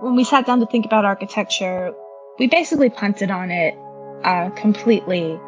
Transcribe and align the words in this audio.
when 0.00 0.16
we 0.16 0.24
sat 0.24 0.46
down 0.46 0.60
to 0.60 0.66
think 0.66 0.86
about 0.86 1.04
architecture, 1.04 1.94
we 2.38 2.46
basically 2.46 2.90
punted 2.90 3.30
on 3.30 3.50
it 3.50 3.74
uh, 4.24 4.50
completely. 4.50 5.38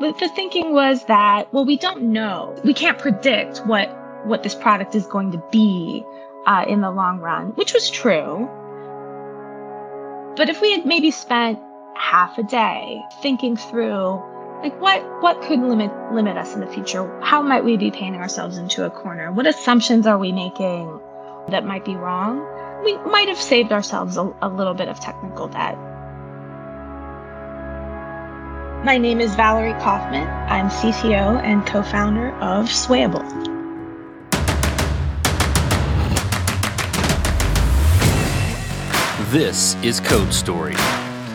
But 0.00 0.18
the 0.18 0.28
thinking 0.28 0.72
was 0.72 1.04
that, 1.06 1.52
well, 1.52 1.64
we 1.64 1.76
don't 1.76 2.12
know. 2.12 2.54
We 2.64 2.74
can't 2.74 2.98
predict 2.98 3.58
what, 3.58 3.88
what 4.26 4.42
this 4.42 4.54
product 4.54 4.94
is 4.94 5.06
going 5.06 5.32
to 5.32 5.42
be 5.50 6.04
uh, 6.46 6.64
in 6.66 6.80
the 6.80 6.90
long 6.90 7.18
run, 7.20 7.48
which 7.50 7.72
was 7.72 7.90
true. 7.90 8.48
But 10.36 10.48
if 10.48 10.60
we 10.60 10.72
had 10.72 10.86
maybe 10.86 11.10
spent 11.10 11.58
half 11.94 12.38
a 12.38 12.42
day 12.42 13.00
thinking 13.20 13.56
through 13.56 14.20
like 14.62 14.80
what 14.80 15.02
what 15.22 15.42
could 15.42 15.60
limit 15.60 15.90
limit 16.12 16.36
us 16.36 16.54
in 16.54 16.60
the 16.60 16.66
future 16.66 17.20
how 17.20 17.42
might 17.42 17.64
we 17.64 17.76
be 17.76 17.90
painting 17.90 18.20
ourselves 18.20 18.56
into 18.56 18.84
a 18.84 18.90
corner 18.90 19.30
what 19.30 19.46
assumptions 19.46 20.06
are 20.06 20.18
we 20.18 20.32
making 20.32 20.98
that 21.48 21.66
might 21.66 21.84
be 21.84 21.94
wrong 21.94 22.40
we 22.82 22.96
might 22.98 23.28
have 23.28 23.40
saved 23.40 23.72
ourselves 23.72 24.16
a, 24.16 24.32
a 24.42 24.48
little 24.48 24.74
bit 24.74 24.88
of 24.88 24.98
technical 24.98 25.46
debt. 25.46 25.76
My 28.84 28.98
name 28.98 29.20
is 29.20 29.34
valerie 29.36 29.74
coffman. 29.80 30.26
I'm 30.48 30.68
cto 30.68 31.40
and 31.42 31.64
co-founder 31.64 32.32
of 32.36 32.66
swayable. 32.66 33.22
This 39.30 39.76
is 39.82 40.00
code 40.00 40.32
story 40.34 40.74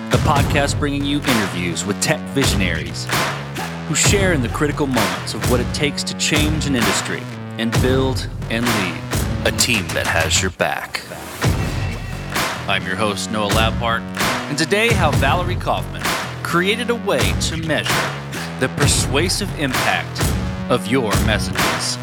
a 0.07 0.19
podcast 0.19 0.79
bringing 0.79 1.03
you 1.03 1.17
interviews 1.17 1.83
with 1.83 1.99
tech 2.01 2.21
visionaries 2.29 3.05
who 3.89 3.95
share 3.95 4.31
in 4.31 4.41
the 4.41 4.47
critical 4.49 4.87
moments 4.87 5.33
of 5.33 5.51
what 5.51 5.59
it 5.59 5.73
takes 5.73 6.01
to 6.03 6.17
change 6.17 6.65
an 6.65 6.75
industry 6.75 7.21
and 7.57 7.73
build 7.81 8.29
and 8.49 8.65
lead 8.65 9.53
a 9.53 9.57
team 9.57 9.85
that 9.89 10.07
has 10.07 10.41
your 10.41 10.51
back. 10.51 11.01
I'm 12.67 12.85
your 12.85 12.97
host, 12.97 13.31
Noah 13.31 13.49
Labhart, 13.51 14.01
and 14.49 14.57
today, 14.57 14.89
how 14.89 15.11
Valerie 15.11 15.55
Coffman 15.55 16.03
created 16.43 16.89
a 16.89 16.95
way 16.95 17.31
to 17.43 17.55
measure 17.55 17.93
the 18.59 18.67
persuasive 18.75 19.49
impact 19.57 20.21
of 20.69 20.85
your 20.87 21.11
messages. 21.25 21.97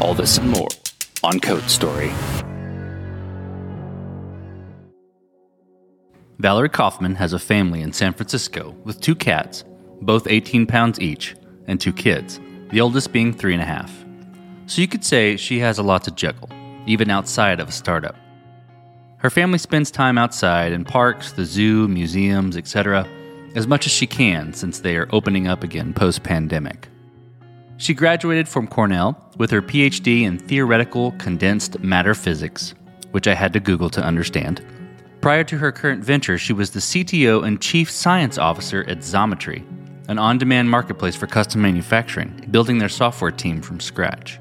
All 0.00 0.14
this 0.14 0.38
and 0.38 0.48
more 0.48 0.68
on 1.24 1.40
Code 1.40 1.68
Story. 1.68 2.12
Valerie 6.38 6.68
Coffman 6.68 7.16
has 7.16 7.32
a 7.32 7.40
family 7.40 7.82
in 7.82 7.92
San 7.92 8.12
Francisco 8.12 8.76
with 8.84 9.00
two 9.00 9.16
cats, 9.16 9.64
both 10.00 10.28
18 10.28 10.64
pounds 10.64 11.00
each, 11.00 11.34
and 11.66 11.80
two 11.80 11.92
kids, 11.92 12.38
the 12.70 12.80
oldest 12.80 13.12
being 13.12 13.32
three 13.32 13.52
and 13.52 13.62
a 13.62 13.66
half. 13.66 13.92
So 14.66 14.80
you 14.80 14.86
could 14.86 15.04
say 15.04 15.36
she 15.36 15.58
has 15.58 15.78
a 15.78 15.82
lot 15.82 16.04
to 16.04 16.12
juggle, 16.12 16.48
even 16.86 17.10
outside 17.10 17.58
of 17.58 17.68
a 17.68 17.72
startup. 17.72 18.16
Her 19.26 19.30
family 19.30 19.58
spends 19.58 19.90
time 19.90 20.18
outside 20.18 20.70
in 20.70 20.84
parks, 20.84 21.32
the 21.32 21.44
zoo, 21.44 21.88
museums, 21.88 22.56
etc., 22.56 23.08
as 23.56 23.66
much 23.66 23.84
as 23.84 23.90
she 23.90 24.06
can 24.06 24.52
since 24.52 24.78
they 24.78 24.96
are 24.96 25.08
opening 25.10 25.48
up 25.48 25.64
again 25.64 25.92
post 25.92 26.22
pandemic. 26.22 26.86
She 27.76 27.92
graduated 27.92 28.46
from 28.48 28.68
Cornell 28.68 29.20
with 29.36 29.50
her 29.50 29.60
PhD 29.60 30.22
in 30.22 30.38
theoretical 30.38 31.10
condensed 31.18 31.80
matter 31.80 32.14
physics, 32.14 32.74
which 33.10 33.26
I 33.26 33.34
had 33.34 33.52
to 33.54 33.58
Google 33.58 33.90
to 33.90 34.00
understand 34.00 34.64
Prior 35.20 35.42
to 35.42 35.58
her 35.58 35.72
current 35.72 36.04
venture, 36.04 36.38
she 36.38 36.52
was 36.52 36.70
the 36.70 36.78
CTO 36.78 37.44
and 37.44 37.60
Chief 37.60 37.90
Science 37.90 38.38
Officer 38.38 38.84
at 38.88 38.98
Xometry, 38.98 39.64
an 40.08 40.20
on 40.20 40.38
demand 40.38 40.70
marketplace 40.70 41.16
for 41.16 41.26
custom 41.26 41.60
manufacturing, 41.60 42.46
building 42.52 42.78
their 42.78 42.88
software 42.88 43.32
team 43.32 43.60
from 43.60 43.80
scratch. 43.80 44.38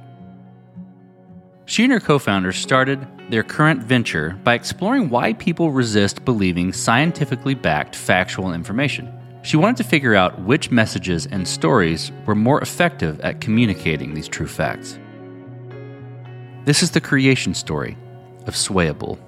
She 1.65 1.83
and 1.83 1.91
her 1.91 1.99
co 1.99 2.19
founders 2.19 2.57
started 2.57 3.07
their 3.29 3.43
current 3.43 3.81
venture 3.81 4.39
by 4.43 4.53
exploring 4.53 5.09
why 5.09 5.33
people 5.33 5.71
resist 5.71 6.25
believing 6.25 6.71
scientifically 6.71 7.55
backed 7.55 7.95
factual 7.95 8.53
information. 8.53 9.11
She 9.43 9.57
wanted 9.57 9.77
to 9.77 9.83
figure 9.83 10.15
out 10.15 10.41
which 10.41 10.71
messages 10.71 11.27
and 11.27 11.47
stories 11.47 12.11
were 12.25 12.35
more 12.35 12.61
effective 12.61 13.19
at 13.21 13.41
communicating 13.41 14.13
these 14.13 14.27
true 14.27 14.47
facts. 14.47 14.99
This 16.65 16.81
is 16.81 16.91
the 16.91 17.01
creation 17.01 17.53
story 17.53 17.95
of 18.47 18.55
Swayable. 18.55 19.19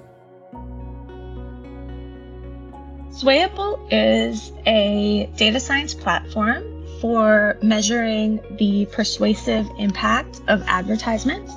Swayable 3.12 3.80
is 3.92 4.52
a 4.66 5.30
data 5.38 5.60
science 5.60 5.94
platform 5.94 6.64
for 7.00 7.58
measuring 7.62 8.40
the 8.58 8.88
persuasive 8.88 9.68
impact 9.78 10.42
of 10.48 10.64
advertisements. 10.68 11.52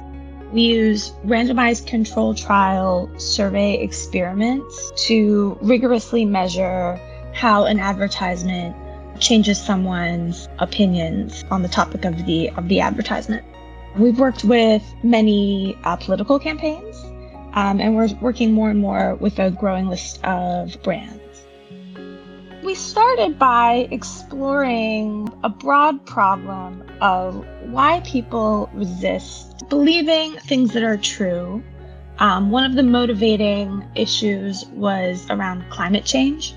We 0.53 0.63
use 0.63 1.13
randomized 1.25 1.87
control 1.87 2.35
trial 2.35 3.09
survey 3.19 3.75
experiments 3.75 4.93
to 5.07 5.57
rigorously 5.61 6.25
measure 6.25 6.99
how 7.33 7.67
an 7.67 7.79
advertisement 7.79 8.75
changes 9.21 9.63
someone's 9.63 10.49
opinions 10.59 11.45
on 11.51 11.63
the 11.63 11.69
topic 11.69 12.05
of 12.05 12.27
the 12.27 12.51
of 12.51 12.69
the 12.69 12.81
advertisement. 12.81 13.45
We've 13.97 14.19
worked 14.19 14.45
with 14.45 14.83
many 15.03 15.77
uh, 15.85 15.97
political 15.97 16.39
campaigns, 16.39 16.97
um, 17.55 17.81
and 17.81 17.95
we're 17.95 18.09
working 18.21 18.53
more 18.53 18.71
and 18.71 18.81
more 18.81 19.15
with 19.17 19.39
a 19.39 19.51
growing 19.51 19.89
list 19.89 20.25
of 20.25 20.83
brands. 20.83 21.20
We 22.63 22.75
started 22.75 23.39
by 23.39 23.89
exploring 23.91 25.33
a 25.43 25.49
broad 25.49 26.05
problem 26.05 26.85
of 27.01 27.47
why 27.71 28.01
people 28.01 28.69
resist 28.75 29.67
believing 29.71 30.35
things 30.35 30.75
that 30.75 30.83
are 30.83 30.99
true. 30.99 31.63
Um, 32.19 32.51
one 32.51 32.65
of 32.65 32.75
the 32.75 32.83
motivating 32.83 33.89
issues 33.95 34.67
was 34.67 35.27
around 35.31 35.71
climate 35.71 36.05
change. 36.05 36.55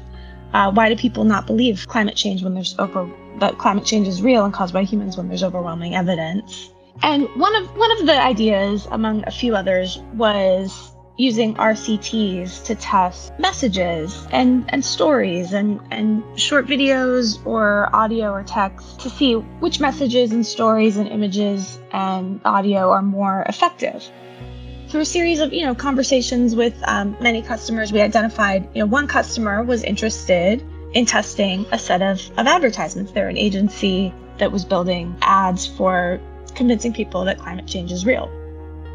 Uh, 0.53 0.72
why 0.72 0.90
do 0.90 0.97
people 0.97 1.24
not 1.24 1.47
believe 1.47 1.88
climate 1.88 2.18
change 2.18 2.44
when 2.44 2.53
there's 2.53 2.75
over 2.80 3.09
that 3.40 3.58
climate 3.58 3.85
change 3.85 4.08
is 4.08 4.22
real 4.22 4.44
and 4.44 4.53
caused 4.53 4.74
by 4.74 4.84
humans 4.84 5.16
when 5.16 5.30
there's 5.30 5.44
overwhelming 5.44 5.96
evidence? 5.96 6.70
And 7.02 7.30
one 7.35 7.56
of 7.56 7.78
one 7.78 7.91
of 7.91 8.06
the 8.06 8.22
ideas, 8.22 8.88
among 8.91 9.24
a 9.25 9.31
few 9.31 9.56
others, 9.56 10.00
was 10.16 10.92
using 11.18 11.53
RCTs 11.56 12.66
to 12.66 12.75
test 12.75 13.34
messages 13.40 14.28
and, 14.31 14.66
and 14.69 14.84
stories 14.84 15.53
and, 15.53 15.79
and 15.91 16.24
short 16.40 16.66
videos 16.66 17.46
or 17.46 17.90
audio 17.94 18.31
or 18.31 18.44
text 18.44 19.01
to 19.01 19.09
see 19.09 19.34
which 19.35 19.79
messages 19.79 20.31
and 20.31 20.46
stories 20.46 20.97
and 20.97 21.07
images 21.07 21.79
and 21.91 22.41
audio 22.46 22.90
are 22.90 23.03
more 23.03 23.44
effective. 23.47 24.03
Through 24.88 25.02
a 25.02 25.06
series 25.06 25.40
of 25.40 25.53
you 25.53 25.66
know 25.66 25.75
conversations 25.75 26.56
with 26.56 26.75
um, 26.88 27.16
many 27.19 27.41
customers, 27.41 27.91
we 27.91 28.02
identified 28.02 28.69
you 28.75 28.81
know 28.81 28.85
one 28.85 29.07
customer 29.07 29.63
was 29.63 29.84
interested 29.84 30.63
in 30.94 31.06
testing 31.06 31.66
a 31.72 31.79
set 31.79 32.02
of, 32.02 32.19
of 32.38 32.46
advertisements. 32.46 33.12
They're 33.12 33.29
an 33.29 33.38
agency 33.38 34.13
that 34.38 34.52
was 34.52 34.66
building 34.66 35.16
ads 35.22 35.66
for 35.66 36.19
convincing 36.53 36.94
people 36.94 37.25
that 37.25 37.40
climate 37.40 37.66
change 37.66 37.91
is 37.91 38.06
real. 38.06 38.31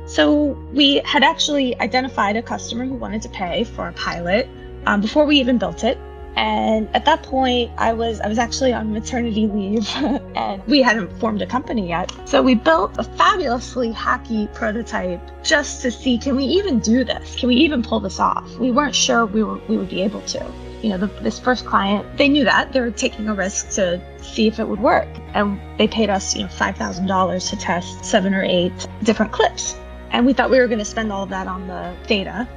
So 0.08 0.56
we 0.72 1.02
had 1.04 1.22
actually 1.22 1.78
identified 1.80 2.36
a 2.36 2.42
customer 2.42 2.86
who 2.86 2.94
wanted 2.94 3.20
to 3.22 3.28
pay 3.28 3.64
for 3.64 3.88
a 3.88 3.92
pilot 3.92 4.48
um, 4.86 5.02
before 5.02 5.26
we 5.26 5.38
even 5.38 5.58
built 5.58 5.84
it. 5.84 5.98
And 6.34 6.88
at 6.94 7.04
that 7.04 7.22
point, 7.24 7.70
I 7.76 7.92
was 7.92 8.20
I 8.20 8.28
was 8.28 8.38
actually 8.38 8.72
on 8.72 8.92
maternity 8.92 9.48
leave, 9.48 9.86
and 10.34 10.64
we 10.66 10.80
hadn't 10.80 11.10
formed 11.18 11.42
a 11.42 11.46
company 11.46 11.88
yet. 11.88 12.10
So 12.24 12.42
we 12.42 12.54
built 12.54 12.96
a 12.96 13.04
fabulously 13.04 13.92
hacky 13.92 14.52
prototype 14.54 15.20
just 15.42 15.82
to 15.82 15.90
see 15.90 16.16
can 16.16 16.36
we 16.36 16.44
even 16.44 16.78
do 16.78 17.04
this? 17.04 17.36
Can 17.36 17.48
we 17.48 17.56
even 17.56 17.82
pull 17.82 18.00
this 18.00 18.18
off? 18.18 18.48
We 18.56 18.70
weren't 18.70 18.94
sure 18.94 19.26
we 19.26 19.42
were 19.42 19.60
we 19.68 19.76
would 19.76 19.90
be 19.90 20.00
able 20.02 20.22
to. 20.22 20.46
You 20.80 20.90
know, 20.90 20.98
the, 20.98 21.08
this 21.22 21.40
first 21.40 21.66
client, 21.66 22.16
they 22.16 22.28
knew 22.28 22.44
that 22.44 22.72
they 22.72 22.80
were 22.80 22.92
taking 22.92 23.28
a 23.28 23.34
risk 23.34 23.70
to 23.70 24.00
see 24.22 24.46
if 24.46 24.60
it 24.60 24.68
would 24.68 24.80
work, 24.80 25.08
and 25.34 25.60
they 25.76 25.88
paid 25.88 26.08
us 26.08 26.34
you 26.34 26.42
know 26.44 26.48
five 26.48 26.76
thousand 26.78 27.08
dollars 27.08 27.50
to 27.50 27.56
test 27.56 28.04
seven 28.04 28.32
or 28.32 28.44
eight 28.44 28.88
different 29.02 29.32
clips 29.32 29.76
and 30.10 30.26
we 30.26 30.32
thought 30.32 30.50
we 30.50 30.58
were 30.58 30.66
going 30.66 30.78
to 30.78 30.84
spend 30.84 31.12
all 31.12 31.24
of 31.24 31.30
that 31.30 31.46
on 31.46 31.66
the 31.66 31.94
data. 32.06 32.48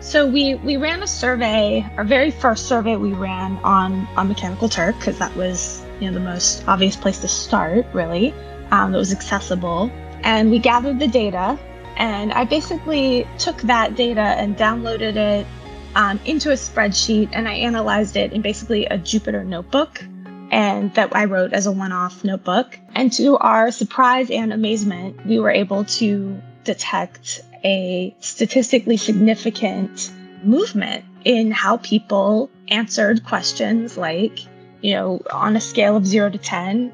So 0.00 0.26
we 0.26 0.54
we 0.54 0.76
ran 0.76 1.02
a 1.02 1.06
survey. 1.06 1.86
Our 1.96 2.04
very 2.04 2.30
first 2.30 2.66
survey 2.66 2.96
we 2.96 3.12
ran 3.12 3.58
on 3.58 4.08
on 4.16 4.28
Mechanical 4.28 4.68
Turk 4.68 4.96
because 4.98 5.18
that 5.18 5.34
was 5.36 5.84
you 6.00 6.06
know 6.10 6.14
the 6.14 6.24
most 6.24 6.66
obvious 6.66 6.96
place 6.96 7.18
to 7.18 7.28
start, 7.28 7.86
really. 7.92 8.32
Um, 8.70 8.92
that 8.92 8.98
was 8.98 9.12
accessible, 9.12 9.90
and 10.22 10.50
we 10.50 10.58
gathered 10.58 10.98
the 10.98 11.08
data. 11.08 11.58
And 11.96 12.32
I 12.32 12.44
basically 12.44 13.26
took 13.38 13.60
that 13.62 13.94
data 13.94 14.20
and 14.20 14.56
downloaded 14.56 15.16
it 15.16 15.46
um, 15.94 16.18
into 16.24 16.50
a 16.50 16.54
spreadsheet, 16.54 17.28
and 17.32 17.46
I 17.46 17.54
analyzed 17.54 18.16
it 18.16 18.32
in 18.32 18.40
basically 18.40 18.86
a 18.86 18.96
Jupyter 18.96 19.44
notebook 19.44 20.02
and 20.50 20.92
that 20.94 21.14
I 21.14 21.26
wrote 21.26 21.52
as 21.52 21.66
a 21.66 21.72
one 21.72 21.92
off 21.92 22.24
notebook. 22.24 22.78
And 22.94 23.12
to 23.14 23.36
our 23.36 23.70
surprise 23.70 24.30
and 24.30 24.52
amazement, 24.52 25.24
we 25.26 25.38
were 25.38 25.50
able 25.50 25.84
to 25.84 26.40
detect 26.64 27.40
a 27.64 28.14
statistically 28.20 28.96
significant 28.96 30.12
movement 30.42 31.04
in 31.24 31.50
how 31.50 31.76
people 31.78 32.50
answered 32.68 33.24
questions 33.24 33.96
like, 33.96 34.40
you 34.80 34.94
know, 34.94 35.20
on 35.32 35.56
a 35.56 35.60
scale 35.60 35.96
of 35.96 36.06
zero 36.06 36.30
to 36.30 36.38
10, 36.38 36.92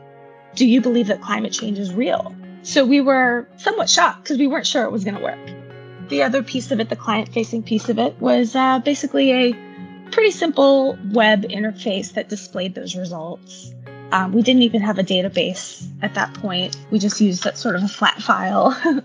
do 0.55 0.67
you 0.67 0.81
believe 0.81 1.07
that 1.09 1.21
climate 1.21 1.53
change 1.53 1.79
is 1.79 1.95
real? 1.95 2.35
So 2.63 2.85
we 2.85 3.01
were 3.01 3.47
somewhat 3.59 3.89
shocked 3.89 4.25
because 4.25 4.39
we 4.39 4.49
weren't 4.49 4.67
sure 4.67 4.85
it 4.85 4.91
was 4.91 5.05
going 5.05 5.17
to 5.17 5.23
work. 5.23 5.39
the 6.09 6.23
other 6.23 6.43
piece 6.43 6.71
of 6.71 6.81
it, 6.81 6.89
the 6.89 6.97
client 6.97 7.33
facing 7.33 7.63
piece 7.63 7.89
of 7.89 7.99
it, 7.99 8.21
was 8.21 8.55
uh, 8.55 8.79
basically 8.81 9.33
a 9.33 9.53
pretty 10.11 10.31
simple 10.31 10.97
web 11.13 11.43
interface 11.43 12.13
that 12.15 12.29
displayed 12.29 12.75
those 12.75 12.95
results. 12.97 13.73
Um, 14.13 14.33
we 14.33 14.43
didn't 14.43 14.63
even 14.63 14.83
have 14.83 14.99
a 14.99 15.03
database 15.03 15.85
at 16.03 16.15
that 16.15 16.33
point. 16.35 16.77
We 16.91 16.99
just 16.99 17.21
used 17.21 17.43
that 17.45 17.59
sort 17.59 17.75
of 17.75 17.83
a 17.83 17.89
flat 17.89 18.23
file 18.23 18.77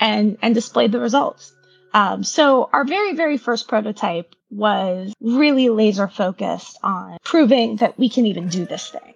and, 0.00 0.38
and 0.42 0.54
displayed 0.54 0.92
the 0.92 1.00
results. 1.00 1.52
Um, 1.92 2.24
so 2.24 2.68
our 2.72 2.84
very, 2.84 3.14
very 3.14 3.36
first 3.36 3.68
prototype 3.68 4.34
was 4.50 5.12
really 5.20 5.68
laser 5.68 6.08
focused 6.08 6.78
on 6.82 7.18
proving 7.24 7.76
that 7.76 7.98
we 7.98 8.08
can 8.08 8.26
even 8.26 8.48
do 8.48 8.64
this 8.66 8.90
thing. 8.90 9.14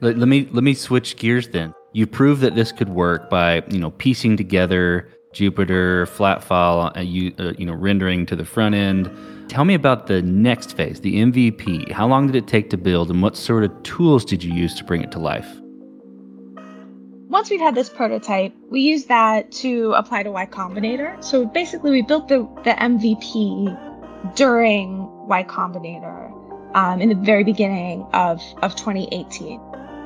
Let, 0.00 0.18
let 0.18 0.28
me 0.28 0.48
let 0.52 0.62
me 0.62 0.74
switch 0.74 1.16
gears 1.16 1.48
then. 1.48 1.74
You 1.92 2.06
proved 2.06 2.42
that 2.42 2.54
this 2.54 2.70
could 2.70 2.90
work 2.90 3.30
by 3.30 3.62
you 3.68 3.78
know 3.78 3.90
piecing 3.92 4.36
together 4.36 5.08
Jupyter 5.32 6.08
flat 6.08 6.42
file, 6.42 6.92
uh, 6.96 7.00
you 7.00 7.34
uh, 7.38 7.52
you 7.58 7.66
know 7.66 7.74
rendering 7.74 8.26
to 8.26 8.36
the 8.36 8.44
front 8.44 8.74
end. 8.74 9.10
Tell 9.48 9.64
me 9.64 9.74
about 9.74 10.06
the 10.06 10.22
next 10.22 10.76
phase, 10.76 11.00
the 11.00 11.16
MVP. 11.16 11.92
How 11.92 12.06
long 12.06 12.26
did 12.26 12.36
it 12.36 12.48
take 12.48 12.70
to 12.70 12.76
build, 12.76 13.10
and 13.10 13.22
what 13.22 13.36
sort 13.36 13.62
of 13.64 13.82
tools 13.82 14.24
did 14.24 14.42
you 14.42 14.52
use 14.52 14.74
to 14.74 14.84
bring 14.84 15.02
it 15.02 15.12
to 15.12 15.18
life? 15.18 15.48
Once 17.46 17.52
we've 17.52 17.60
had 17.60 17.76
this 17.76 17.88
prototype, 17.88 18.52
we 18.70 18.80
use 18.80 19.04
that 19.04 19.52
to 19.52 19.92
apply 19.92 20.24
to 20.24 20.32
Y 20.32 20.46
Combinator. 20.46 21.22
So 21.22 21.46
basically, 21.46 21.92
we 21.92 22.02
built 22.02 22.26
the, 22.26 22.38
the 22.64 22.70
MVP 22.70 24.34
during 24.34 25.28
Y 25.28 25.44
Combinator 25.44 26.74
um, 26.74 27.00
in 27.00 27.08
the 27.08 27.14
very 27.14 27.44
beginning 27.44 28.04
of, 28.12 28.42
of 28.62 28.74
2018. 28.74 29.60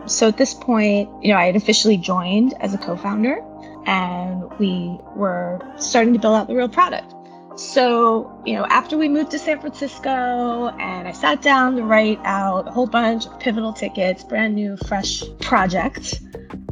So 0.04 0.28
at 0.28 0.36
this 0.36 0.52
point, 0.52 1.08
you 1.24 1.32
know, 1.32 1.38
I 1.38 1.46
had 1.46 1.56
officially 1.56 1.96
joined 1.96 2.52
as 2.60 2.74
a 2.74 2.78
co 2.78 2.94
founder 2.94 3.42
and 3.86 4.42
we 4.58 4.98
were 5.16 5.60
starting 5.78 6.12
to 6.12 6.18
build 6.18 6.36
out 6.36 6.46
the 6.46 6.54
real 6.54 6.68
product. 6.68 7.14
So, 7.56 8.42
you 8.46 8.54
know, 8.54 8.64
after 8.70 8.96
we 8.96 9.08
moved 9.08 9.32
to 9.32 9.38
San 9.38 9.60
Francisco 9.60 10.68
and 10.78 11.08
I 11.08 11.12
sat 11.12 11.42
down 11.42 11.76
to 11.76 11.82
write 11.82 12.20
out 12.24 12.68
a 12.68 12.70
whole 12.70 12.86
bunch 12.86 13.26
of 13.26 13.38
pivotal 13.40 13.72
tickets, 13.72 14.22
brand 14.24 14.54
new, 14.54 14.76
fresh 14.86 15.22
project. 15.40 16.20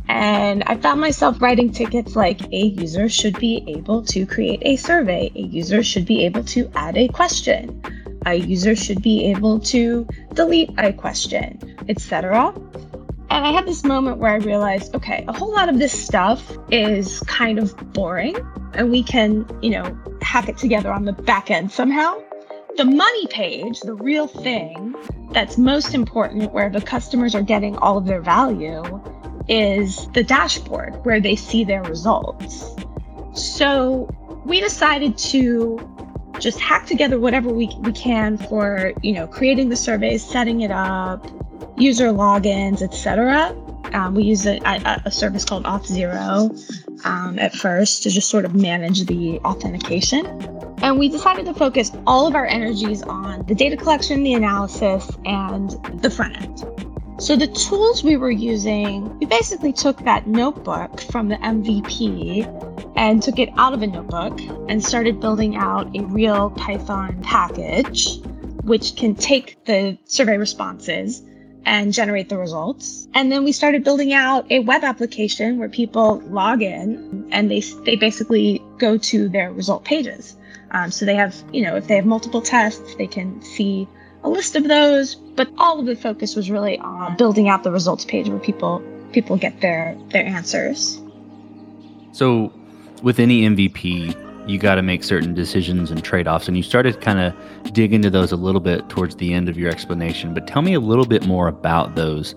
and 0.08 0.62
I 0.64 0.76
found 0.76 1.00
myself 1.00 1.42
writing 1.42 1.70
tickets 1.70 2.16
like 2.16 2.40
a 2.52 2.66
user 2.66 3.08
should 3.08 3.38
be 3.38 3.62
able 3.66 4.02
to 4.04 4.24
create 4.24 4.62
a 4.62 4.76
survey, 4.76 5.30
a 5.34 5.40
user 5.40 5.82
should 5.82 6.06
be 6.06 6.24
able 6.24 6.44
to 6.44 6.70
add 6.74 6.96
a 6.96 7.08
question, 7.08 7.82
a 8.24 8.34
user 8.34 8.74
should 8.74 9.02
be 9.02 9.26
able 9.26 9.60
to 9.60 10.06
delete 10.32 10.70
a 10.78 10.92
question, 10.92 11.76
etc. 11.88 12.54
And 13.30 13.46
I 13.46 13.52
had 13.52 13.66
this 13.66 13.84
moment 13.84 14.16
where 14.16 14.32
I 14.32 14.36
realized, 14.36 14.94
okay, 14.94 15.24
a 15.28 15.32
whole 15.32 15.52
lot 15.52 15.68
of 15.68 15.78
this 15.78 15.92
stuff 15.92 16.56
is 16.70 17.20
kind 17.20 17.58
of 17.58 17.76
boring 17.92 18.36
and 18.72 18.90
we 18.90 19.02
can, 19.02 19.46
you 19.60 19.70
know, 19.70 19.98
hack 20.22 20.48
it 20.48 20.58
together 20.58 20.92
on 20.92 21.04
the 21.04 21.12
back 21.12 21.50
end 21.50 21.70
somehow. 21.70 22.20
The 22.76 22.84
money 22.84 23.26
page, 23.28 23.80
the 23.80 23.94
real 23.94 24.26
thing 24.26 24.94
that's 25.32 25.58
most 25.58 25.94
important 25.94 26.52
where 26.52 26.70
the 26.70 26.80
customers 26.80 27.34
are 27.34 27.42
getting 27.42 27.76
all 27.76 27.98
of 27.98 28.06
their 28.06 28.20
value 28.20 28.82
is 29.48 30.08
the 30.12 30.22
dashboard 30.22 31.04
where 31.04 31.20
they 31.20 31.34
see 31.34 31.64
their 31.64 31.82
results. 31.82 32.74
So 33.34 34.08
we 34.44 34.60
decided 34.60 35.18
to 35.18 35.78
just 36.38 36.60
hack 36.60 36.86
together 36.86 37.18
whatever 37.18 37.48
we, 37.48 37.68
we 37.80 37.92
can 37.92 38.36
for, 38.36 38.92
you 39.02 39.12
know, 39.12 39.26
creating 39.26 39.70
the 39.70 39.76
surveys, 39.76 40.24
setting 40.24 40.60
it 40.60 40.70
up, 40.70 41.26
user 41.76 42.08
logins, 42.08 42.82
etc. 42.82 43.54
Um, 43.94 44.14
we 44.14 44.24
use 44.24 44.46
a, 44.46 44.58
a, 44.64 45.02
a, 45.06 45.10
service 45.10 45.44
called 45.44 45.64
Auth0 45.64 47.06
um, 47.06 47.38
at 47.38 47.54
first 47.54 48.02
to 48.02 48.10
just 48.10 48.28
sort 48.28 48.44
of 48.44 48.54
manage 48.54 49.06
the 49.06 49.38
authentication. 49.40 50.26
And 50.82 50.98
we 50.98 51.08
decided 51.08 51.46
to 51.46 51.54
focus 51.54 51.90
all 52.06 52.26
of 52.26 52.34
our 52.34 52.46
energies 52.46 53.02
on 53.02 53.46
the 53.46 53.54
data 53.54 53.76
collection, 53.76 54.22
the 54.22 54.34
analysis, 54.34 55.10
and 55.24 55.70
the 56.02 56.10
front 56.10 56.36
end. 56.36 56.64
So 57.20 57.34
the 57.34 57.48
tools 57.48 58.04
we 58.04 58.16
were 58.16 58.30
using, 58.30 59.18
we 59.18 59.26
basically 59.26 59.72
took 59.72 59.98
that 60.04 60.28
notebook 60.28 61.00
from 61.00 61.28
the 61.28 61.36
MVP 61.36 62.46
and 62.96 63.20
took 63.20 63.40
it 63.40 63.48
out 63.56 63.72
of 63.72 63.82
a 63.82 63.88
notebook 63.88 64.38
and 64.68 64.84
started 64.84 65.18
building 65.18 65.56
out 65.56 65.96
a 65.96 66.04
real 66.04 66.50
Python 66.50 67.20
package, 67.22 68.20
which 68.62 68.94
can 68.94 69.16
take 69.16 69.64
the 69.64 69.98
survey 70.04 70.36
responses 70.36 71.22
and 71.64 71.92
generate 71.92 72.28
the 72.28 72.38
results. 72.38 73.08
And 73.14 73.30
then 73.30 73.44
we 73.44 73.52
started 73.52 73.84
building 73.84 74.12
out 74.12 74.50
a 74.50 74.60
web 74.60 74.84
application 74.84 75.58
where 75.58 75.68
people 75.68 76.20
log 76.20 76.62
in 76.62 77.28
and 77.30 77.50
they, 77.50 77.60
they 77.60 77.96
basically 77.96 78.62
go 78.78 78.98
to 78.98 79.28
their 79.28 79.52
result 79.52 79.84
pages. 79.84 80.36
Um, 80.70 80.90
so 80.90 81.04
they 81.04 81.14
have, 81.14 81.34
you 81.52 81.62
know, 81.62 81.76
if 81.76 81.86
they 81.86 81.96
have 81.96 82.06
multiple 82.06 82.42
tests, 82.42 82.94
they 82.96 83.06
can 83.06 83.42
see 83.42 83.88
a 84.22 84.28
list 84.28 84.56
of 84.56 84.66
those, 84.66 85.14
but 85.14 85.48
all 85.58 85.78
of 85.80 85.86
the 85.86 85.96
focus 85.96 86.36
was 86.36 86.50
really 86.50 86.78
on 86.78 87.16
building 87.16 87.48
out 87.48 87.62
the 87.62 87.70
results 87.70 88.04
page 88.04 88.28
where 88.28 88.38
people 88.38 88.82
people 89.12 89.36
get 89.36 89.60
their 89.60 89.96
their 90.10 90.24
answers. 90.24 91.00
So, 92.12 92.52
with 93.02 93.18
any 93.20 93.42
MVP, 93.42 94.27
you 94.48 94.58
got 94.58 94.76
to 94.76 94.82
make 94.82 95.04
certain 95.04 95.34
decisions 95.34 95.90
and 95.90 96.02
trade-offs 96.02 96.48
and 96.48 96.56
you 96.56 96.62
started 96.62 97.00
kind 97.00 97.20
of 97.20 97.72
dig 97.72 97.92
into 97.92 98.08
those 98.08 98.32
a 98.32 98.36
little 98.36 98.60
bit 98.60 98.88
towards 98.88 99.16
the 99.16 99.34
end 99.34 99.48
of 99.48 99.58
your 99.58 99.70
explanation 99.70 100.32
but 100.32 100.46
tell 100.46 100.62
me 100.62 100.74
a 100.74 100.80
little 100.80 101.04
bit 101.04 101.26
more 101.26 101.48
about 101.48 101.94
those 101.94 102.34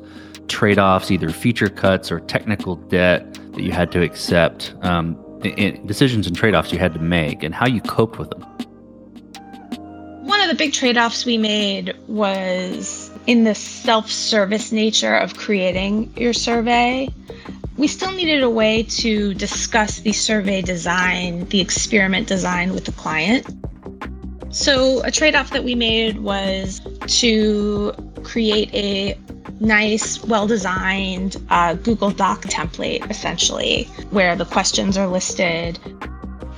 trade-offs 0.48 1.10
either 1.10 1.30
feature 1.30 1.70
cuts 1.70 2.12
or 2.12 2.20
technical 2.22 2.76
debt 2.76 3.34
that 3.54 3.62
you 3.62 3.72
had 3.72 3.92
to 3.92 4.02
accept 4.02 4.74
um, 4.82 5.18
decisions 5.86 6.28
and 6.28 6.36
trade-offs 6.36 6.72
you 6.72 6.78
had 6.80 6.94
to 6.94 7.00
make 7.00 7.44
and 7.44 7.56
how 7.56 7.66
you 7.68 7.82
coped 7.82 8.20
with 8.20 8.30
them 8.30 8.42
One 10.26 10.42
of 10.42 10.50
the 10.50 10.56
big 10.56 10.74
trade 10.74 10.98
offs 10.98 11.26
we 11.26 11.38
made 11.38 11.96
was 12.08 13.10
in 13.28 13.44
the 13.44 13.56
self 13.56 14.10
service 14.10 14.72
nature 14.72 15.16
of 15.16 15.36
creating 15.38 16.12
your 16.18 16.34
survey. 16.34 17.08
We 17.82 17.88
still 17.88 18.12
needed 18.12 18.44
a 18.44 18.50
way 18.50 18.84
to 18.84 19.34
discuss 19.34 20.02
the 20.02 20.14
survey 20.14 20.62
design, 20.62 21.46
the 21.46 21.62
experiment 21.62 22.28
design 22.28 22.74
with 22.74 22.86
the 22.86 22.92
client. 22.92 23.44
So, 24.54 25.02
a 25.04 25.10
trade 25.10 25.34
off 25.34 25.50
that 25.50 25.64
we 25.64 25.74
made 25.74 26.20
was 26.20 26.80
to 27.08 27.92
create 28.22 28.72
a 28.76 29.18
nice, 29.60 30.24
well 30.24 30.46
designed 30.46 31.38
uh, 31.50 31.74
Google 31.74 32.12
Doc 32.12 32.44
template, 32.44 33.10
essentially, 33.10 33.86
where 34.12 34.36
the 34.36 34.46
questions 34.46 34.96
are 34.96 35.08
listed, 35.08 35.80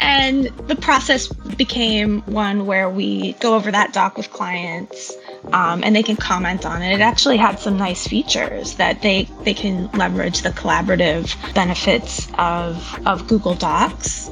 and 0.01 0.47
the 0.67 0.75
process 0.75 1.29
became 1.55 2.19
one 2.23 2.65
where 2.65 2.89
we 2.89 3.31
go 3.39 3.55
over 3.55 3.71
that 3.71 3.93
doc 3.93 4.17
with 4.17 4.29
clients 4.31 5.15
um, 5.51 5.83
and 5.83 5.95
they 5.95 6.03
can 6.03 6.15
comment 6.15 6.65
on 6.65 6.81
it. 6.81 6.93
It 6.93 7.01
actually 7.01 7.37
had 7.37 7.59
some 7.59 7.77
nice 7.77 8.07
features 8.07 8.75
that 8.75 9.01
they, 9.01 9.27
they 9.43 9.53
can 9.53 9.89
leverage 9.91 10.41
the 10.41 10.49
collaborative 10.49 11.35
benefits 11.53 12.27
of, 12.37 12.99
of 13.05 13.27
Google 13.27 13.55
Docs. 13.55 14.29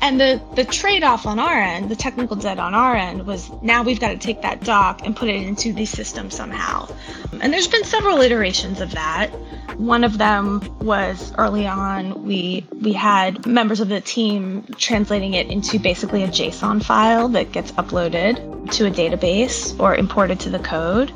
And 0.00 0.20
the, 0.20 0.40
the 0.54 0.64
trade 0.64 1.02
off 1.02 1.26
on 1.26 1.38
our 1.38 1.60
end, 1.60 1.90
the 1.90 1.96
technical 1.96 2.36
debt 2.36 2.58
on 2.58 2.74
our 2.74 2.94
end, 2.94 3.26
was 3.26 3.50
now 3.62 3.82
we've 3.82 3.98
got 4.00 4.10
to 4.10 4.18
take 4.18 4.42
that 4.42 4.62
doc 4.62 5.00
and 5.04 5.16
put 5.16 5.28
it 5.28 5.42
into 5.42 5.72
the 5.72 5.86
system 5.86 6.30
somehow. 6.30 6.88
And 7.40 7.52
there's 7.52 7.68
been 7.68 7.84
several 7.84 8.20
iterations 8.20 8.80
of 8.80 8.92
that. 8.92 9.30
One 9.78 10.02
of 10.02 10.18
them 10.18 10.60
was 10.80 11.32
early 11.38 11.64
on, 11.64 12.24
we, 12.24 12.66
we 12.82 12.92
had 12.92 13.46
members 13.46 13.78
of 13.78 13.88
the 13.88 14.00
team 14.00 14.64
translating 14.76 15.34
it 15.34 15.46
into 15.46 15.78
basically 15.78 16.24
a 16.24 16.28
JSON 16.28 16.82
file 16.84 17.28
that 17.28 17.52
gets 17.52 17.70
uploaded 17.72 18.72
to 18.72 18.86
a 18.86 18.90
database 18.90 19.78
or 19.78 19.94
imported 19.94 20.40
to 20.40 20.50
the 20.50 20.58
code. 20.58 21.10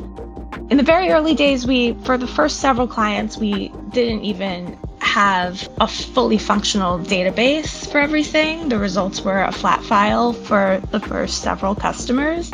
In 0.71 0.77
the 0.77 0.85
very 0.85 1.11
early 1.11 1.35
days, 1.35 1.67
we, 1.67 1.95
for 2.05 2.17
the 2.17 2.29
first 2.29 2.61
several 2.61 2.87
clients, 2.87 3.37
we 3.37 3.73
didn't 3.91 4.23
even 4.23 4.79
have 5.01 5.69
a 5.81 5.89
fully 5.89 6.39
functional 6.39 7.01
database 7.01 7.91
for 7.91 7.99
everything. 7.99 8.69
The 8.69 8.79
results 8.79 9.23
were 9.23 9.43
a 9.43 9.51
flat 9.51 9.83
file 9.83 10.33
for 10.33 10.81
the 10.93 11.01
first 11.01 11.43
several 11.43 11.75
customers. 11.75 12.53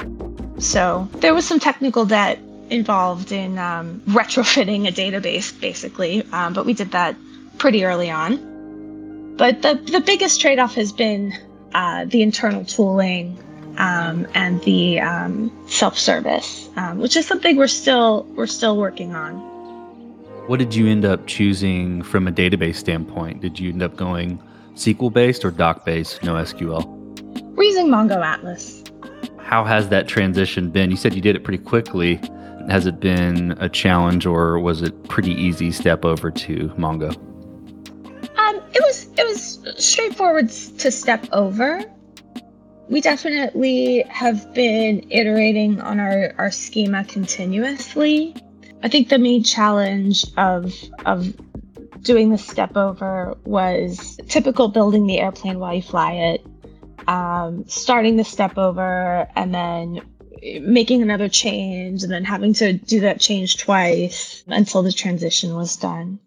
So 0.59 1.07
there 1.17 1.35
was 1.35 1.47
some 1.47 1.61
technical 1.61 2.07
debt 2.07 2.41
involved 2.71 3.33
in 3.33 3.59
um, 3.59 4.03
retrofitting 4.07 4.87
a 4.89 4.93
database, 4.93 5.59
basically, 5.59 6.23
um, 6.33 6.53
but 6.53 6.67
we 6.67 6.75
did 6.75 6.93
that 6.93 7.17
pretty 7.59 7.85
early 7.85 8.11
on. 8.11 9.37
But 9.37 9.63
the, 9.63 9.75
the 9.75 10.01
biggest 10.01 10.41
trade 10.41 10.59
off 10.59 10.75
has 10.75 10.93
been 10.93 11.33
uh, 11.75 12.07
the 12.07 12.23
internal 12.23 12.65
tooling 12.65 13.39
um, 13.79 14.27
and 14.35 14.61
the 14.63 15.01
um, 15.01 15.67
self 15.69 15.99
service, 15.99 16.69
um, 16.77 16.99
which 16.99 17.17
is 17.17 17.27
something 17.27 17.57
we're 17.57 17.69
still 17.69 18.25
we're 18.35 18.47
still 18.47 18.77
working 18.77 19.15
on. 19.15 19.37
What 20.49 20.59
did 20.59 20.75
you 20.75 20.89
end 20.89 21.05
up 21.05 21.27
choosing 21.27 22.03
from 22.03 22.27
a 22.27 22.33
database 22.33 22.77
standpoint? 22.77 23.41
Did 23.41 23.61
you 23.61 23.71
end 23.71 23.83
up 23.83 23.97
going 23.97 24.43
SQL 24.75 25.13
based 25.13 25.45
or 25.45 25.51
doc 25.51 25.85
based, 25.85 26.23
no 26.23 26.35
SQL? 26.35 26.85
We're 27.55 27.65
using 27.65 27.89
Mongo 27.89 28.25
Atlas. 28.25 28.83
How 29.39 29.65
has 29.65 29.89
that 29.91 30.09
transition 30.09 30.71
been? 30.71 30.91
You 30.91 30.97
said 30.97 31.15
you 31.15 31.21
did 31.21 31.37
it 31.37 31.45
pretty 31.45 31.63
quickly. 31.63 32.21
Has 32.69 32.87
it 32.87 33.01
been 33.01 33.57
a 33.59 33.69
challenge 33.69 34.27
or 34.27 34.59
was 34.59 34.83
it 34.83 35.09
pretty 35.09 35.33
easy 35.33 35.73
step 35.73 36.05
over 36.05 36.31
to 36.31 36.69
Mongo? 36.77 37.17
Um, 38.37 38.57
it 38.75 38.83
was 38.83 39.09
it 39.17 39.27
was 39.27 39.61
straightforward 39.83 40.51
to 40.51 40.91
step 40.91 41.27
over. 41.33 41.85
We 42.89 43.01
definitely 43.01 44.05
have 44.09 44.55
been 44.55 45.07
iterating 45.11 45.81
on 45.81 46.01
our, 46.01 46.35
our 46.39 46.51
schema 46.51 47.05
continuously. 47.05 48.35
I 48.83 48.89
think 48.89 49.09
the 49.09 49.19
main 49.19 49.43
challenge 49.43 50.25
of 50.37 50.75
of 51.05 51.35
doing 52.03 52.31
the 52.31 52.39
step 52.39 52.77
over 52.77 53.37
was 53.45 54.19
typical 54.29 54.69
building 54.69 55.07
the 55.07 55.21
airplane 55.21 55.59
while 55.59 55.75
you 55.75 55.83
fly 55.83 56.13
it, 56.13 56.47
um, 57.07 57.65
starting 57.67 58.17
the 58.17 58.25
step 58.25 58.57
over, 58.57 59.29
and 59.37 59.55
then 59.55 60.01
making 60.61 61.03
another 61.03 61.29
change, 61.29 62.03
and 62.03 62.13
then 62.13 62.25
having 62.25 62.53
to 62.55 62.73
do 62.73 63.01
that 63.01 63.21
change 63.21 63.59
twice 63.59 64.45
until 64.47 64.83
the 64.83 64.93
transition 64.93 65.55
was 65.55 65.77
done. 65.77 66.19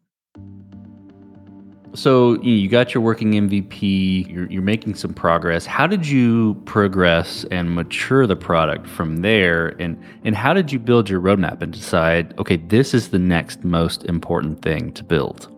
So 1.93 2.41
you 2.41 2.69
got 2.69 2.93
your 2.93 3.03
working 3.03 3.33
MVP, 3.33 4.31
you're, 4.31 4.49
you're, 4.49 4.61
making 4.61 4.95
some 4.95 5.13
progress. 5.13 5.65
How 5.65 5.87
did 5.87 6.07
you 6.07 6.53
progress 6.63 7.43
and 7.51 7.75
mature 7.75 8.25
the 8.25 8.35
product 8.37 8.87
from 8.87 9.17
there? 9.17 9.69
And, 9.77 10.01
and 10.23 10.33
how 10.33 10.53
did 10.53 10.71
you 10.71 10.79
build 10.79 11.09
your 11.09 11.19
roadmap 11.19 11.61
and 11.61 11.73
decide, 11.73 12.33
okay, 12.39 12.55
this 12.55 12.93
is 12.93 13.09
the 13.09 13.19
next 13.19 13.65
most 13.65 14.05
important 14.05 14.61
thing 14.61 14.93
to 14.93 15.03
build? 15.03 15.49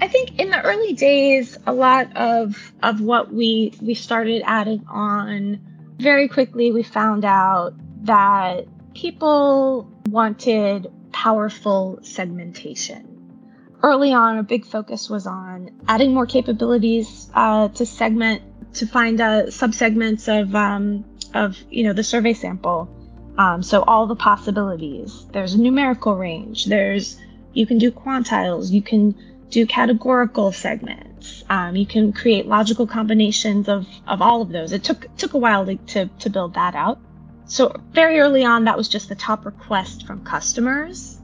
I 0.00 0.08
think 0.08 0.38
in 0.38 0.50
the 0.50 0.62
early 0.62 0.92
days, 0.92 1.58
a 1.66 1.72
lot 1.72 2.14
of 2.16 2.72
of 2.82 3.00
what 3.00 3.32
we 3.32 3.72
we 3.80 3.94
started 3.94 4.42
adding 4.44 4.84
on 4.88 5.58
very 5.98 6.28
quickly 6.28 6.72
we 6.72 6.82
found 6.82 7.24
out 7.24 7.74
that 8.04 8.66
people 8.94 9.90
wanted 10.08 10.90
powerful 11.12 11.98
segmentation. 12.02 13.12
Early 13.82 14.12
on, 14.12 14.38
a 14.38 14.42
big 14.42 14.64
focus 14.64 15.08
was 15.08 15.26
on 15.26 15.70
adding 15.88 16.14
more 16.14 16.26
capabilities 16.26 17.30
uh, 17.34 17.68
to 17.68 17.86
segment 17.86 18.42
to 18.74 18.86
find 18.86 19.20
uh, 19.20 19.44
subsegments 19.44 20.28
of 20.28 20.54
um, 20.54 21.04
of 21.34 21.56
you 21.70 21.84
know 21.84 21.92
the 21.92 22.04
survey 22.04 22.32
sample. 22.32 22.88
Um, 23.38 23.62
so 23.62 23.82
all 23.82 24.06
the 24.06 24.16
possibilities. 24.16 25.26
There's 25.32 25.54
a 25.54 25.60
numerical 25.60 26.16
range. 26.16 26.66
There's 26.66 27.18
you 27.52 27.66
can 27.66 27.78
do 27.78 27.90
quantiles. 27.90 28.70
You 28.70 28.82
can 28.82 29.14
do 29.50 29.66
categorical 29.66 30.52
segments. 30.52 31.15
Um, 31.48 31.76
you 31.76 31.86
can 31.86 32.12
create 32.12 32.46
logical 32.46 32.86
combinations 32.86 33.68
of, 33.68 33.86
of 34.06 34.20
all 34.22 34.42
of 34.42 34.50
those. 34.50 34.72
It 34.72 34.84
took 34.84 35.06
took 35.16 35.34
a 35.34 35.38
while 35.38 35.66
to, 35.66 35.76
to, 35.76 36.06
to 36.06 36.30
build 36.30 36.54
that 36.54 36.74
out. 36.74 36.98
So 37.46 37.80
very 37.92 38.18
early 38.18 38.44
on, 38.44 38.64
that 38.64 38.76
was 38.76 38.88
just 38.88 39.08
the 39.08 39.14
top 39.14 39.46
request 39.46 40.06
from 40.06 40.24
customers. 40.24 41.20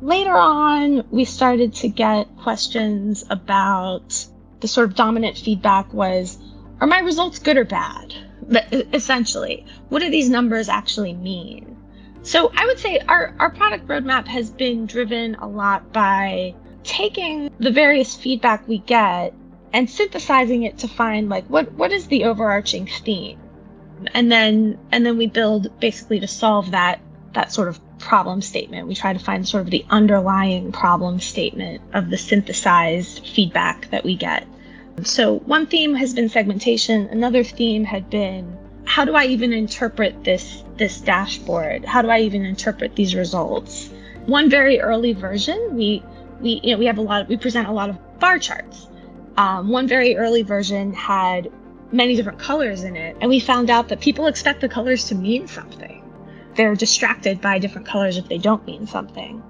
Later 0.00 0.36
on, 0.36 1.04
we 1.10 1.24
started 1.24 1.74
to 1.74 1.88
get 1.88 2.26
questions 2.38 3.24
about 3.30 4.26
the 4.58 4.66
sort 4.66 4.88
of 4.88 4.96
dominant 4.96 5.38
feedback 5.38 5.92
was, 5.92 6.38
are 6.80 6.88
my 6.88 6.98
results 7.00 7.38
good 7.38 7.56
or 7.56 7.64
bad? 7.64 8.12
But 8.48 8.66
essentially, 8.92 9.64
what 9.88 10.00
do 10.00 10.10
these 10.10 10.28
numbers 10.28 10.68
actually 10.68 11.14
mean? 11.14 11.76
So 12.22 12.50
I 12.54 12.66
would 12.66 12.80
say 12.80 12.98
our, 12.98 13.34
our 13.38 13.50
product 13.50 13.86
roadmap 13.86 14.26
has 14.26 14.50
been 14.50 14.86
driven 14.86 15.36
a 15.36 15.46
lot 15.46 15.92
by 15.92 16.54
taking 16.84 17.50
the 17.58 17.70
various 17.70 18.14
feedback 18.14 18.66
we 18.66 18.78
get 18.78 19.34
and 19.72 19.88
synthesizing 19.88 20.64
it 20.64 20.78
to 20.78 20.88
find 20.88 21.28
like 21.28 21.44
what 21.46 21.72
what 21.72 21.92
is 21.92 22.06
the 22.06 22.24
overarching 22.24 22.86
theme? 22.86 23.38
And 24.14 24.30
then 24.30 24.78
and 24.90 25.06
then 25.06 25.16
we 25.16 25.26
build 25.26 25.78
basically 25.80 26.20
to 26.20 26.28
solve 26.28 26.72
that 26.72 27.00
that 27.34 27.52
sort 27.52 27.68
of 27.68 27.80
problem 27.98 28.42
statement. 28.42 28.88
We 28.88 28.94
try 28.94 29.12
to 29.12 29.18
find 29.18 29.48
sort 29.48 29.62
of 29.64 29.70
the 29.70 29.84
underlying 29.88 30.72
problem 30.72 31.20
statement 31.20 31.80
of 31.94 32.10
the 32.10 32.18
synthesized 32.18 33.26
feedback 33.26 33.88
that 33.90 34.04
we 34.04 34.16
get. 34.16 34.46
So 35.02 35.38
one 35.40 35.66
theme 35.66 35.94
has 35.94 36.12
been 36.12 36.28
segmentation. 36.28 37.06
Another 37.06 37.44
theme 37.44 37.84
had 37.84 38.10
been 38.10 38.58
how 38.84 39.04
do 39.04 39.14
i 39.14 39.24
even 39.26 39.52
interpret 39.52 40.24
this 40.24 40.64
this 40.76 41.00
dashboard? 41.00 41.84
How 41.84 42.02
do 42.02 42.10
i 42.10 42.20
even 42.20 42.44
interpret 42.44 42.96
these 42.96 43.14
results? 43.14 43.90
One 44.26 44.50
very 44.50 44.80
early 44.80 45.12
version 45.12 45.76
we 45.76 46.02
we 46.42 46.60
you 46.62 46.72
know 46.72 46.78
we 46.78 46.86
have 46.86 46.98
a 46.98 47.02
lot 47.02 47.22
of, 47.22 47.28
we 47.28 47.36
present 47.36 47.68
a 47.68 47.72
lot 47.72 47.90
of 47.90 47.98
bar 48.18 48.38
charts. 48.38 48.88
Um, 49.36 49.70
one 49.70 49.88
very 49.88 50.16
early 50.16 50.42
version 50.42 50.92
had 50.92 51.50
many 51.90 52.16
different 52.16 52.38
colors 52.38 52.84
in 52.84 52.96
it 52.96 53.16
and 53.20 53.30
we 53.30 53.40
found 53.40 53.70
out 53.70 53.88
that 53.88 54.00
people 54.00 54.26
expect 54.26 54.60
the 54.60 54.68
colors 54.68 55.04
to 55.06 55.14
mean 55.14 55.46
something. 55.46 56.02
They're 56.54 56.74
distracted 56.74 57.40
by 57.40 57.58
different 57.58 57.86
colors 57.86 58.18
if 58.18 58.28
they 58.28 58.38
don't 58.38 58.66
mean 58.66 58.86
something. 58.86 59.42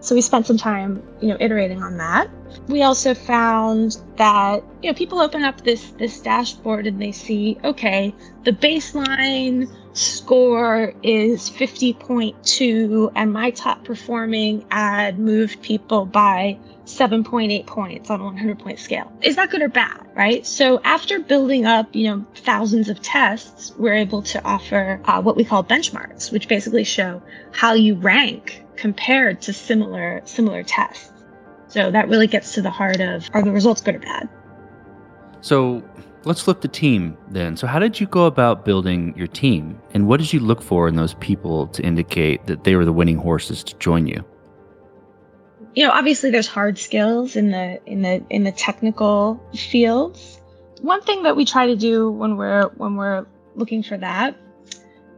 So 0.00 0.16
we 0.16 0.20
spent 0.20 0.46
some 0.46 0.56
time, 0.56 1.00
you 1.20 1.28
know, 1.28 1.36
iterating 1.38 1.82
on 1.82 1.96
that. 1.98 2.28
We 2.66 2.82
also 2.82 3.14
found 3.14 3.98
that, 4.16 4.64
you 4.82 4.90
know, 4.90 4.94
people 4.94 5.20
open 5.20 5.44
up 5.44 5.62
this 5.62 5.92
this 5.92 6.20
dashboard 6.20 6.88
and 6.88 7.00
they 7.00 7.12
see, 7.12 7.56
okay, 7.62 8.12
the 8.44 8.50
baseline 8.50 9.70
score 9.94 10.94
is 11.02 11.50
50.2 11.50 13.12
and 13.14 13.32
my 13.32 13.50
top 13.50 13.84
performing 13.84 14.64
ad 14.70 15.18
moved 15.18 15.62
people 15.62 16.06
by 16.06 16.58
7.8 16.86 17.66
points 17.66 18.10
on 18.10 18.20
a 18.20 18.24
100 18.24 18.58
point 18.58 18.78
scale. 18.78 19.12
Is 19.22 19.36
that 19.36 19.50
good 19.50 19.62
or 19.62 19.68
bad, 19.68 20.06
right? 20.14 20.46
So 20.46 20.80
after 20.82 21.18
building 21.20 21.66
up, 21.66 21.94
you 21.94 22.08
know, 22.08 22.26
thousands 22.34 22.88
of 22.88 23.00
tests, 23.02 23.72
we're 23.78 23.94
able 23.94 24.22
to 24.22 24.44
offer 24.44 25.00
uh, 25.04 25.22
what 25.22 25.36
we 25.36 25.44
call 25.44 25.62
benchmarks, 25.62 26.32
which 26.32 26.48
basically 26.48 26.84
show 26.84 27.22
how 27.52 27.74
you 27.74 27.94
rank 27.94 28.64
compared 28.76 29.40
to 29.42 29.52
similar 29.52 30.22
similar 30.24 30.62
tests. 30.62 31.12
So 31.68 31.90
that 31.90 32.08
really 32.08 32.26
gets 32.26 32.54
to 32.54 32.62
the 32.62 32.70
heart 32.70 33.00
of 33.00 33.30
are 33.32 33.42
the 33.42 33.52
results 33.52 33.80
good 33.80 33.96
or 33.96 34.00
bad? 34.00 34.28
So 35.40 35.82
let's 36.24 36.40
flip 36.40 36.60
the 36.60 36.68
team 36.68 37.16
then. 37.30 37.56
So 37.56 37.66
how 37.66 37.78
did 37.78 38.00
you 38.00 38.06
go 38.06 38.26
about 38.26 38.64
building 38.64 39.14
your 39.16 39.26
team 39.26 39.80
and 39.94 40.06
what 40.06 40.20
did 40.20 40.32
you 40.32 40.40
look 40.40 40.62
for 40.62 40.88
in 40.88 40.96
those 40.96 41.14
people 41.14 41.66
to 41.68 41.82
indicate 41.82 42.46
that 42.46 42.64
they 42.64 42.76
were 42.76 42.84
the 42.84 42.92
winning 42.92 43.16
horses 43.16 43.62
to 43.64 43.76
join 43.78 44.06
you? 44.06 44.24
You 45.74 45.86
know, 45.86 45.92
obviously 45.92 46.30
there's 46.30 46.48
hard 46.48 46.78
skills 46.78 47.34
in 47.36 47.50
the 47.50 47.80
in 47.86 48.02
the 48.02 48.24
in 48.28 48.44
the 48.44 48.52
technical 48.52 49.42
fields. 49.54 50.40
One 50.82 51.00
thing 51.02 51.22
that 51.22 51.36
we 51.36 51.44
try 51.44 51.66
to 51.66 51.76
do 51.76 52.10
when 52.10 52.36
we're 52.36 52.68
when 52.76 52.96
we're 52.96 53.26
looking 53.54 53.82
for 53.82 53.96
that 53.96 54.36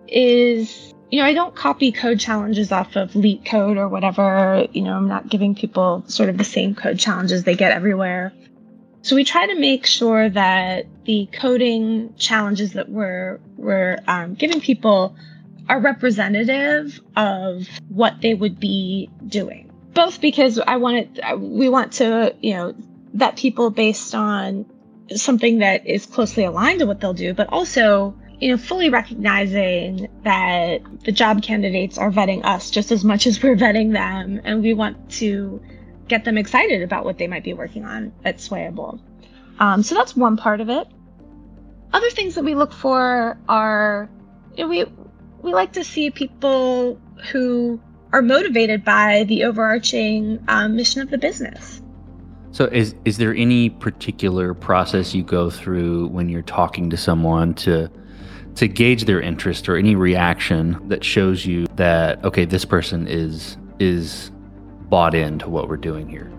is 0.07 0.95
you 1.11 1.21
know, 1.21 1.27
I 1.27 1.33
don't 1.33 1.55
copy 1.55 1.93
code 1.93 2.19
challenges 2.19 2.73
off 2.73 2.97
of 2.97 3.13
LeetCode 3.13 3.77
or 3.77 3.89
whatever. 3.89 4.67
You 4.73 4.83
know, 4.83 4.95
I'm 4.95 5.07
not 5.07 5.29
giving 5.29 5.55
people 5.55 6.03
sort 6.09 6.29
of 6.29 6.39
the 6.39 6.45
same 6.45 6.75
code 6.75 6.99
challenges 6.99 7.45
they 7.45 7.55
get 7.55 7.71
everywhere. 7.71 8.33
So 9.05 9.17
we 9.17 9.25
try 9.25 9.47
to 9.47 9.55
make 9.55 9.85
sure 9.85 10.31
that 10.31 10.87
the 11.05 11.29
coding 11.31 12.15
challenges 12.17 12.73
that 12.73 12.89
we're 12.89 13.39
we're 13.59 13.99
um, 14.09 14.33
giving 14.33 14.63
people 14.63 15.15
are 15.69 15.79
representative 15.79 16.99
of 17.15 17.69
what 17.91 18.23
they 18.23 18.33
would 18.33 18.59
be 18.59 19.11
doing. 19.29 19.71
Both 19.93 20.23
because 20.23 20.59
I 20.59 20.79
want 20.79 21.19
it, 21.19 21.39
we 21.39 21.69
want 21.69 21.93
to, 21.95 22.35
you 22.41 22.55
know, 22.55 22.75
that 23.13 23.37
people 23.37 23.69
based 23.69 24.15
on 24.15 24.65
something 25.15 25.59
that 25.59 25.87
is 25.87 26.07
closely 26.07 26.45
aligned 26.45 26.79
to 26.79 26.87
what 26.87 27.01
they'll 27.01 27.13
do, 27.13 27.35
but 27.35 27.49
also 27.53 28.17
you 28.41 28.53
know, 28.53 28.57
fully 28.57 28.89
recognizing 28.89 30.09
that 30.23 30.81
the 31.05 31.13
job 31.13 31.43
candidates 31.43 31.99
are 31.99 32.11
vetting 32.11 32.43
us 32.45 32.71
just 32.71 32.91
as 32.91 33.05
much 33.05 33.27
as 33.27 33.43
we're 33.43 33.55
vetting 33.55 33.93
them, 33.93 34.41
and 34.45 34.63
we 34.63 34.73
want 34.73 35.11
to 35.11 35.63
get 36.09 36.25
them 36.25 36.39
excited 36.39 36.83
about 36.83 37.05
what 37.05 37.19
they 37.19 37.27
might 37.27 37.45
be 37.45 37.53
working 37.53 37.85
on 37.85 38.13
at 38.25 38.39
Swayable. 38.39 39.01
Um, 39.59 39.83
so 39.83 39.95
that's 39.95 40.17
one 40.17 40.37
part 40.37 40.61
of 40.61 40.69
it. 40.69 40.87
Other 41.93 42.11
things 42.11 42.35
that 42.35 42.45
we 42.45 42.55
look 42.55 42.73
for 42.73 43.39
are, 43.49 44.11
you 44.57 44.65
know, 44.65 44.69
we 44.69 44.85
we 45.43 45.53
like 45.53 45.73
to 45.75 45.85
see 45.85 46.11
people 46.11 47.01
who 47.31 47.81
are 48.13 48.23
motivated 48.23 48.85
by 48.85 49.25
the 49.25 49.45
overarching 49.45 50.43
um, 50.49 50.77
mission 50.77 51.03
of 51.03 51.11
the 51.11 51.19
business. 51.19 51.83
So, 52.51 52.67
is 52.67 52.95
is 53.05 53.19
there 53.19 53.35
any 53.35 53.71
particular 53.71 54.55
process 54.55 55.15
you 55.15 55.23
go 55.23 55.51
through 55.51 56.09
when 56.09 56.29
you're 56.29 56.43
talking 56.43 56.89
to 56.91 56.97
someone 56.97 57.55
to 57.55 57.91
to 58.57 58.69
gauge 58.69 59.05
their 59.05 59.21
interest 59.21 59.69
or 59.69 59.77
any 59.77 59.97
reaction 59.97 60.81
that 60.89 61.05
shows 61.05 61.45
you 61.47 61.67
that 61.75 62.25
okay, 62.25 62.45
this 62.45 62.65
person 62.65 63.07
is 63.09 63.57
is 63.81 64.31
bought 64.89 65.15
into 65.15 65.49
what 65.49 65.69
we're 65.69 65.77
doing 65.77 66.09
here? 66.09 66.31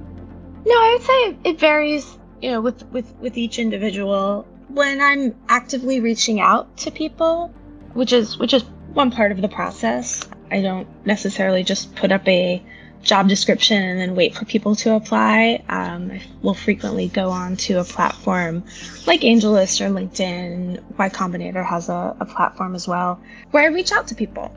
No, 0.65 0.73
I 0.73 0.93
would 0.93 1.05
say 1.05 1.49
it 1.49 1.59
varies, 1.59 2.17
you 2.41 2.51
know, 2.51 2.61
with 2.61 2.85
with 2.91 3.13
with 3.19 3.37
each 3.37 3.59
individual. 3.59 4.47
When 4.69 4.99
I'm 4.99 5.35
actively 5.47 5.99
reaching 5.99 6.39
out 6.39 6.75
to 6.77 6.91
people, 6.91 7.53
which 7.93 8.13
is 8.13 8.37
which 8.37 8.53
is 8.53 8.63
one 8.93 9.11
part 9.11 9.31
of 9.31 9.41
the 9.41 9.47
process, 9.49 10.27
I 10.51 10.61
don't 10.61 10.87
necessarily 11.05 11.63
just 11.63 11.95
put 11.95 12.11
up 12.11 12.27
a 12.27 12.63
job 13.03 13.29
description 13.29 13.81
and 13.81 13.99
then 13.99 14.15
wait 14.15 14.35
for 14.35 14.45
people 14.45 14.75
to 14.75 14.95
apply. 14.95 15.63
Um, 15.69 16.11
I 16.11 16.21
will 16.41 16.55
frequently 16.55 17.07
go 17.07 17.29
on 17.29 17.55
to 17.57 17.79
a 17.79 17.83
platform 17.83 18.63
like 19.05 19.21
AngelList 19.21 19.79
or 19.81 19.89
LinkedIn. 19.89 20.81
Y 20.97 21.09
Combinator 21.09 21.63
has 21.63 21.87
a, 21.89 22.15
a 22.19 22.25
platform 22.25 22.75
as 22.75 22.87
well 22.87 23.21
where 23.51 23.63
I 23.63 23.67
reach 23.67 23.91
out 23.91 24.07
to 24.07 24.15
people. 24.15 24.53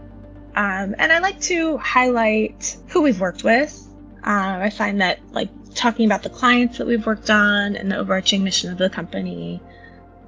Um, 0.59 0.97
and 0.99 1.13
I 1.13 1.21
like 1.21 1.41
to 1.43 1.79
highlight 1.79 2.77
who 2.89 3.01
we've 3.01 3.21
worked 3.21 3.45
with. 3.45 3.81
Uh, 4.27 4.59
I 4.61 4.71
find 4.71 5.01
that 5.01 5.21
like 5.31 5.49
talking 5.77 6.05
about 6.05 6.25
the 6.25 6.31
clients 6.31 6.79
that 6.79 6.87
we've 6.89 7.07
worked 7.07 7.31
on 7.31 7.77
and 7.77 7.93
the 7.93 7.97
overarching 7.97 8.43
mission 8.43 8.73
of 8.73 8.77
the 8.77 8.91
company 8.91 9.63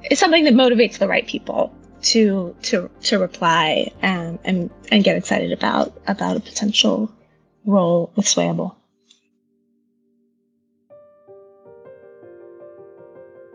is 0.08 0.20
something 0.20 0.44
that 0.44 0.54
motivates 0.54 0.98
the 0.98 1.08
right 1.08 1.26
people 1.26 1.74
to 2.02 2.54
to 2.62 2.88
to 3.02 3.18
reply 3.18 3.90
and 4.02 4.38
and, 4.44 4.70
and 4.92 5.02
get 5.02 5.16
excited 5.16 5.50
about 5.50 6.00
about 6.06 6.36
a 6.36 6.40
potential 6.40 7.10
role 7.64 8.12
with 8.14 8.24
Swayable. 8.24 8.76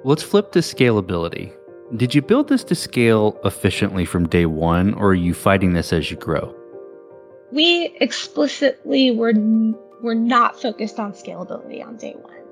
Let's 0.03 0.23
flip 0.23 0.51
to 0.51 0.59
scalability. 0.59 1.55
Did 1.95 2.13
you 2.13 2.21
build 2.21 2.49
this 2.49 2.65
to 2.65 2.75
scale 2.75 3.39
efficiently 3.45 4.03
from 4.03 4.27
day 4.27 4.45
one, 4.45 4.93
or 4.95 5.11
are 5.11 5.13
you 5.13 5.33
fighting 5.33 5.71
this 5.71 5.93
as 5.93 6.11
you 6.11 6.17
grow? 6.17 6.53
We 7.51 7.95
explicitly 7.99 9.11
were 9.11 9.33
were 10.01 10.15
not 10.15 10.61
focused 10.61 10.99
on 10.99 11.13
scalability 11.13 11.85
on 11.85 11.97
day 11.97 12.15
one, 12.19 12.43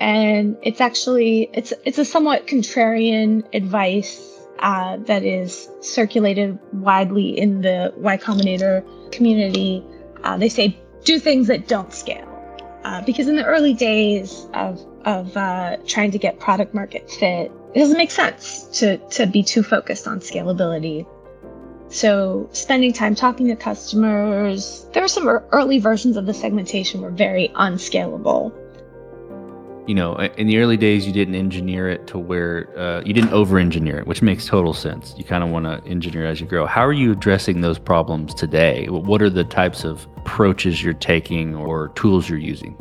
and 0.00 0.56
it's 0.62 0.80
actually 0.80 1.50
it's 1.52 1.72
it's 1.84 1.98
a 1.98 2.04
somewhat 2.04 2.46
contrarian 2.46 3.44
advice 3.54 4.38
uh, 4.60 4.96
that 4.98 5.24
is 5.24 5.68
circulated 5.80 6.58
widely 6.72 7.38
in 7.38 7.62
the 7.62 7.92
Y 7.96 8.16
Combinator 8.16 8.84
community. 9.12 9.84
Uh, 10.22 10.36
they 10.36 10.48
say 10.48 10.78
do 11.04 11.18
things 11.18 11.46
that 11.46 11.68
don't 11.68 11.92
scale. 11.92 12.26
Uh, 12.84 13.02
because 13.02 13.28
in 13.28 13.36
the 13.36 13.44
early 13.44 13.74
days 13.74 14.46
of, 14.54 14.80
of 15.04 15.36
uh, 15.36 15.76
trying 15.86 16.10
to 16.10 16.18
get 16.18 16.38
product 16.38 16.74
market 16.74 17.10
fit, 17.10 17.52
it 17.74 17.78
doesn't 17.78 17.98
make 17.98 18.10
sense 18.10 18.64
to, 18.78 18.96
to 19.08 19.26
be 19.26 19.42
too 19.42 19.62
focused 19.62 20.06
on 20.06 20.20
scalability. 20.20 21.06
So, 21.90 22.48
spending 22.52 22.92
time 22.92 23.14
talking 23.14 23.48
to 23.48 23.56
customers, 23.56 24.86
there 24.92 25.02
were 25.02 25.08
some 25.08 25.28
early 25.28 25.78
versions 25.80 26.16
of 26.16 26.24
the 26.24 26.34
segmentation 26.34 27.00
were 27.00 27.10
very 27.10 27.50
unscalable 27.56 28.52
you 29.90 29.94
know, 29.96 30.14
in 30.14 30.46
the 30.46 30.58
early 30.58 30.76
days, 30.76 31.04
you 31.04 31.12
didn't 31.12 31.34
engineer 31.34 31.88
it 31.88 32.06
to 32.06 32.16
where 32.16 32.70
uh, 32.78 33.02
you 33.04 33.12
didn't 33.12 33.32
over 33.32 33.58
engineer 33.58 33.98
it, 33.98 34.06
which 34.06 34.22
makes 34.22 34.46
total 34.46 34.72
sense. 34.72 35.14
You 35.18 35.24
kind 35.24 35.42
of 35.42 35.50
want 35.50 35.66
to 35.66 35.82
engineer 35.90 36.26
as 36.26 36.40
you 36.40 36.46
grow. 36.46 36.64
How 36.64 36.86
are 36.86 36.92
you 36.92 37.10
addressing 37.10 37.60
those 37.60 37.76
problems 37.76 38.32
today? 38.32 38.86
What 38.88 39.20
are 39.20 39.28
the 39.28 39.42
types 39.42 39.82
of 39.82 40.06
approaches 40.18 40.80
you're 40.80 40.94
taking 40.94 41.56
or 41.56 41.88
tools 41.96 42.28
you're 42.28 42.38
using? 42.38 42.76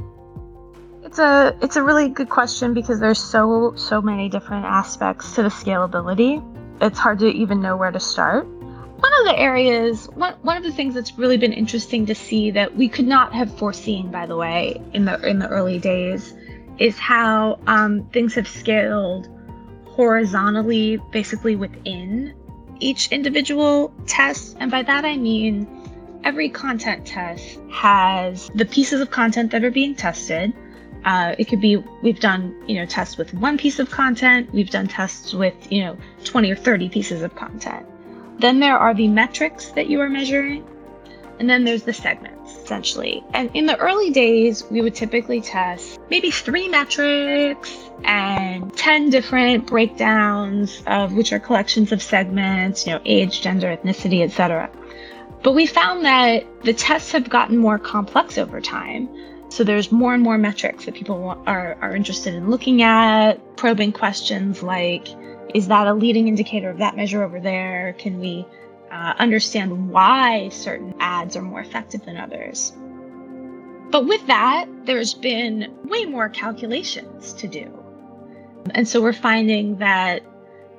It's 1.03 1.17
a 1.17 1.57
it's 1.63 1.75
a 1.77 1.81
really 1.81 2.09
good 2.09 2.29
question 2.29 2.75
because 2.75 2.99
there's 2.99 3.17
so 3.17 3.73
so 3.75 4.03
many 4.03 4.29
different 4.29 4.65
aspects 4.65 5.33
to 5.33 5.41
the 5.41 5.49
scalability. 5.49 6.45
It's 6.79 6.99
hard 6.99 7.17
to 7.19 7.27
even 7.27 7.59
know 7.59 7.75
where 7.75 7.89
to 7.89 7.99
start. 7.99 8.47
One 8.99 9.13
of 9.19 9.25
the 9.25 9.39
areas, 9.39 10.09
one, 10.09 10.33
one 10.41 10.57
of 10.57 10.63
the 10.63 10.73
things 10.73 10.93
that's 10.93 11.17
really 11.17 11.37
been 11.37 11.53
interesting 11.53 12.05
to 12.07 12.15
see 12.15 12.51
that 12.51 12.75
we 12.75 12.89
could 12.89 13.07
not 13.07 13.33
have 13.33 13.57
foreseen, 13.57 14.11
by 14.11 14.25
the 14.25 14.35
way, 14.35 14.81
in 14.93 15.05
the 15.05 15.25
in 15.25 15.39
the 15.39 15.47
early 15.47 15.79
days, 15.79 16.33
is 16.79 16.99
how 16.99 17.59
um, 17.65 18.09
things 18.11 18.35
have 18.35 18.47
scaled 18.47 19.29
horizontally, 19.85 20.99
basically 21.11 21.55
within 21.55 22.33
each 22.81 23.09
individual 23.11 23.93
test. 24.05 24.57
And 24.59 24.69
by 24.69 24.83
that 24.83 25.05
I 25.05 25.15
mean 25.15 25.67
every 26.25 26.49
content 26.49 27.05
test 27.05 27.57
has 27.71 28.51
the 28.53 28.65
pieces 28.65 28.99
of 28.99 29.11
content 29.11 29.51
that 29.51 29.63
are 29.63 29.71
being 29.71 29.95
tested. 29.95 30.53
Uh, 31.05 31.35
it 31.39 31.45
could 31.45 31.61
be 31.61 31.77
we've 32.03 32.19
done 32.19 32.53
you 32.67 32.75
know 32.75 32.85
tests 32.85 33.17
with 33.17 33.33
one 33.33 33.57
piece 33.57 33.79
of 33.79 33.89
content, 33.89 34.53
we've 34.53 34.69
done 34.69 34.87
tests 34.87 35.33
with 35.33 35.71
you 35.71 35.85
know 35.85 35.97
20 36.25 36.51
or 36.51 36.55
30 36.57 36.89
pieces 36.89 37.21
of 37.21 37.33
content. 37.35 37.85
Then 38.39 38.59
there 38.59 38.77
are 38.77 38.93
the 38.93 39.07
metrics 39.07 39.71
that 39.71 39.87
you 39.87 39.99
are 39.99 40.09
measuring, 40.09 40.65
and 41.39 41.49
then 41.49 41.63
there's 41.63 41.83
the 41.83 41.93
segments, 41.93 42.55
essentially. 42.55 43.23
And 43.33 43.49
in 43.53 43.65
the 43.65 43.77
early 43.77 44.11
days, 44.11 44.63
we 44.69 44.81
would 44.81 44.95
typically 44.95 45.41
test 45.41 45.99
maybe 46.09 46.31
three 46.31 46.67
metrics 46.67 47.75
and 48.03 48.75
10 48.75 49.09
different 49.09 49.67
breakdowns 49.67 50.81
of 50.87 51.13
which 51.13 51.33
are 51.33 51.39
collections 51.39 51.91
of 51.91 52.01
segments, 52.01 52.87
you 52.87 52.93
know, 52.93 53.01
age, 53.05 53.41
gender, 53.41 53.75
ethnicity, 53.75 54.23
etc. 54.23 54.69
But 55.43 55.53
we 55.53 55.65
found 55.65 56.05
that 56.05 56.45
the 56.63 56.73
tests 56.73 57.11
have 57.13 57.29
gotten 57.29 57.57
more 57.57 57.79
complex 57.79 58.37
over 58.37 58.59
time. 58.59 59.09
So 59.49 59.63
there's 59.63 59.91
more 59.91 60.13
and 60.13 60.21
more 60.21 60.37
metrics 60.37 60.85
that 60.85 60.93
people 60.93 61.41
are, 61.47 61.77
are 61.81 61.95
interested 61.95 62.35
in 62.35 62.49
looking 62.49 62.83
at, 62.83 63.57
probing 63.57 63.93
questions 63.93 64.61
like, 64.61 65.07
is 65.53 65.67
that 65.67 65.87
a 65.87 65.93
leading 65.93 66.27
indicator 66.27 66.69
of 66.69 66.77
that 66.77 66.95
measure 66.95 67.23
over 67.23 67.39
there? 67.39 67.93
Can 67.97 68.19
we 68.19 68.45
uh, 68.91 69.13
understand 69.19 69.91
why 69.91 70.49
certain 70.49 70.93
ads 70.99 71.35
are 71.35 71.41
more 71.41 71.59
effective 71.59 72.05
than 72.05 72.17
others. 72.17 72.73
But 73.91 74.05
with 74.05 74.25
that, 74.27 74.67
there's 74.85 75.13
been 75.13 75.73
way 75.85 76.05
more 76.05 76.29
calculations 76.29 77.33
to 77.33 77.47
do. 77.47 77.71
And 78.71 78.87
so 78.87 79.01
we're 79.01 79.13
finding 79.13 79.77
that, 79.77 80.21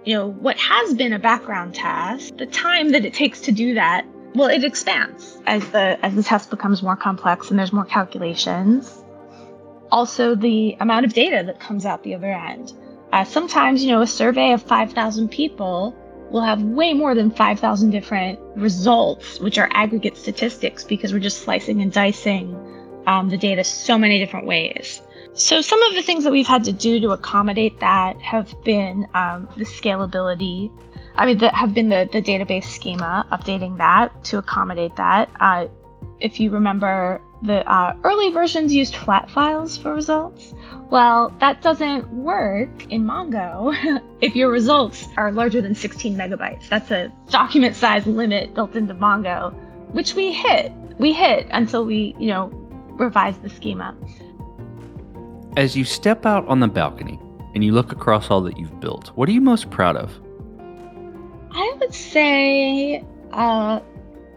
you 0.04 0.14
know, 0.14 0.28
what 0.28 0.56
has 0.58 0.94
been 0.94 1.12
a 1.12 1.18
background 1.18 1.74
task, 1.74 2.36
the 2.36 2.46
time 2.46 2.90
that 2.90 3.04
it 3.04 3.14
takes 3.14 3.40
to 3.42 3.52
do 3.52 3.74
that, 3.74 4.06
well, 4.34 4.48
it 4.48 4.62
expands 4.62 5.40
as 5.46 5.68
the 5.70 5.98
as 6.04 6.14
the 6.14 6.22
test 6.22 6.50
becomes 6.50 6.84
more 6.84 6.94
complex 6.94 7.50
and 7.50 7.58
there's 7.58 7.72
more 7.72 7.84
calculations. 7.84 9.02
Also, 9.90 10.36
the 10.36 10.76
amount 10.78 11.04
of 11.04 11.12
data 11.14 11.42
that 11.44 11.58
comes 11.58 11.84
out 11.84 12.04
the 12.04 12.14
other 12.14 12.30
end. 12.30 12.72
Uh, 13.12 13.24
sometimes, 13.24 13.82
you 13.82 13.90
know, 13.90 14.02
a 14.02 14.06
survey 14.06 14.52
of 14.52 14.62
5,000 14.62 15.28
people 15.28 15.96
we'll 16.30 16.42
have 16.42 16.62
way 16.62 16.94
more 16.94 17.14
than 17.14 17.30
5,000 17.30 17.90
different 17.90 18.38
results, 18.56 19.40
which 19.40 19.58
are 19.58 19.68
aggregate 19.72 20.16
statistics 20.16 20.84
because 20.84 21.12
we're 21.12 21.20
just 21.20 21.42
slicing 21.42 21.82
and 21.82 21.92
dicing 21.92 22.54
um, 23.06 23.28
the 23.28 23.36
data 23.36 23.64
so 23.64 23.98
many 23.98 24.18
different 24.18 24.46
ways. 24.46 25.02
So, 25.32 25.60
some 25.60 25.82
of 25.82 25.94
the 25.94 26.02
things 26.02 26.24
that 26.24 26.32
we've 26.32 26.46
had 26.46 26.64
to 26.64 26.72
do 26.72 27.00
to 27.00 27.10
accommodate 27.10 27.78
that 27.80 28.20
have 28.20 28.52
been 28.64 29.06
um, 29.14 29.48
the 29.56 29.64
scalability. 29.64 30.70
I 31.14 31.26
mean, 31.26 31.38
that 31.38 31.54
have 31.54 31.74
been 31.74 31.88
the, 31.88 32.08
the 32.10 32.22
database 32.22 32.64
schema, 32.64 33.26
updating 33.30 33.78
that 33.78 34.24
to 34.24 34.38
accommodate 34.38 34.96
that. 34.96 35.30
Uh, 35.38 35.66
if 36.20 36.40
you 36.40 36.50
remember, 36.50 37.20
the 37.42 37.68
uh, 37.70 37.94
early 38.04 38.30
versions 38.30 38.74
used 38.74 38.94
flat 38.94 39.30
files 39.30 39.76
for 39.78 39.94
results. 39.94 40.54
Well, 40.90 41.34
that 41.40 41.62
doesn't 41.62 42.08
work 42.12 42.86
in 42.92 43.04
Mongo 43.04 43.72
if 44.20 44.36
your 44.36 44.50
results 44.50 45.08
are 45.16 45.32
larger 45.32 45.62
than 45.62 45.74
16 45.74 46.16
megabytes. 46.16 46.68
That's 46.68 46.90
a 46.90 47.12
document 47.30 47.76
size 47.76 48.06
limit 48.06 48.54
built 48.54 48.76
into 48.76 48.94
Mongo, 48.94 49.54
which 49.92 50.14
we 50.14 50.32
hit. 50.32 50.72
We 50.98 51.12
hit 51.12 51.46
until 51.50 51.84
we, 51.84 52.14
you 52.18 52.28
know, 52.28 52.50
revised 52.90 53.42
the 53.42 53.48
schema. 53.48 53.96
As 55.56 55.76
you 55.76 55.84
step 55.84 56.26
out 56.26 56.46
on 56.46 56.60
the 56.60 56.68
balcony 56.68 57.18
and 57.54 57.64
you 57.64 57.72
look 57.72 57.90
across 57.90 58.30
all 58.30 58.42
that 58.42 58.58
you've 58.58 58.80
built, 58.80 59.08
what 59.16 59.28
are 59.28 59.32
you 59.32 59.40
most 59.40 59.70
proud 59.70 59.96
of? 59.96 60.12
I 61.52 61.74
would 61.80 61.94
say 61.94 63.02
uh, 63.32 63.80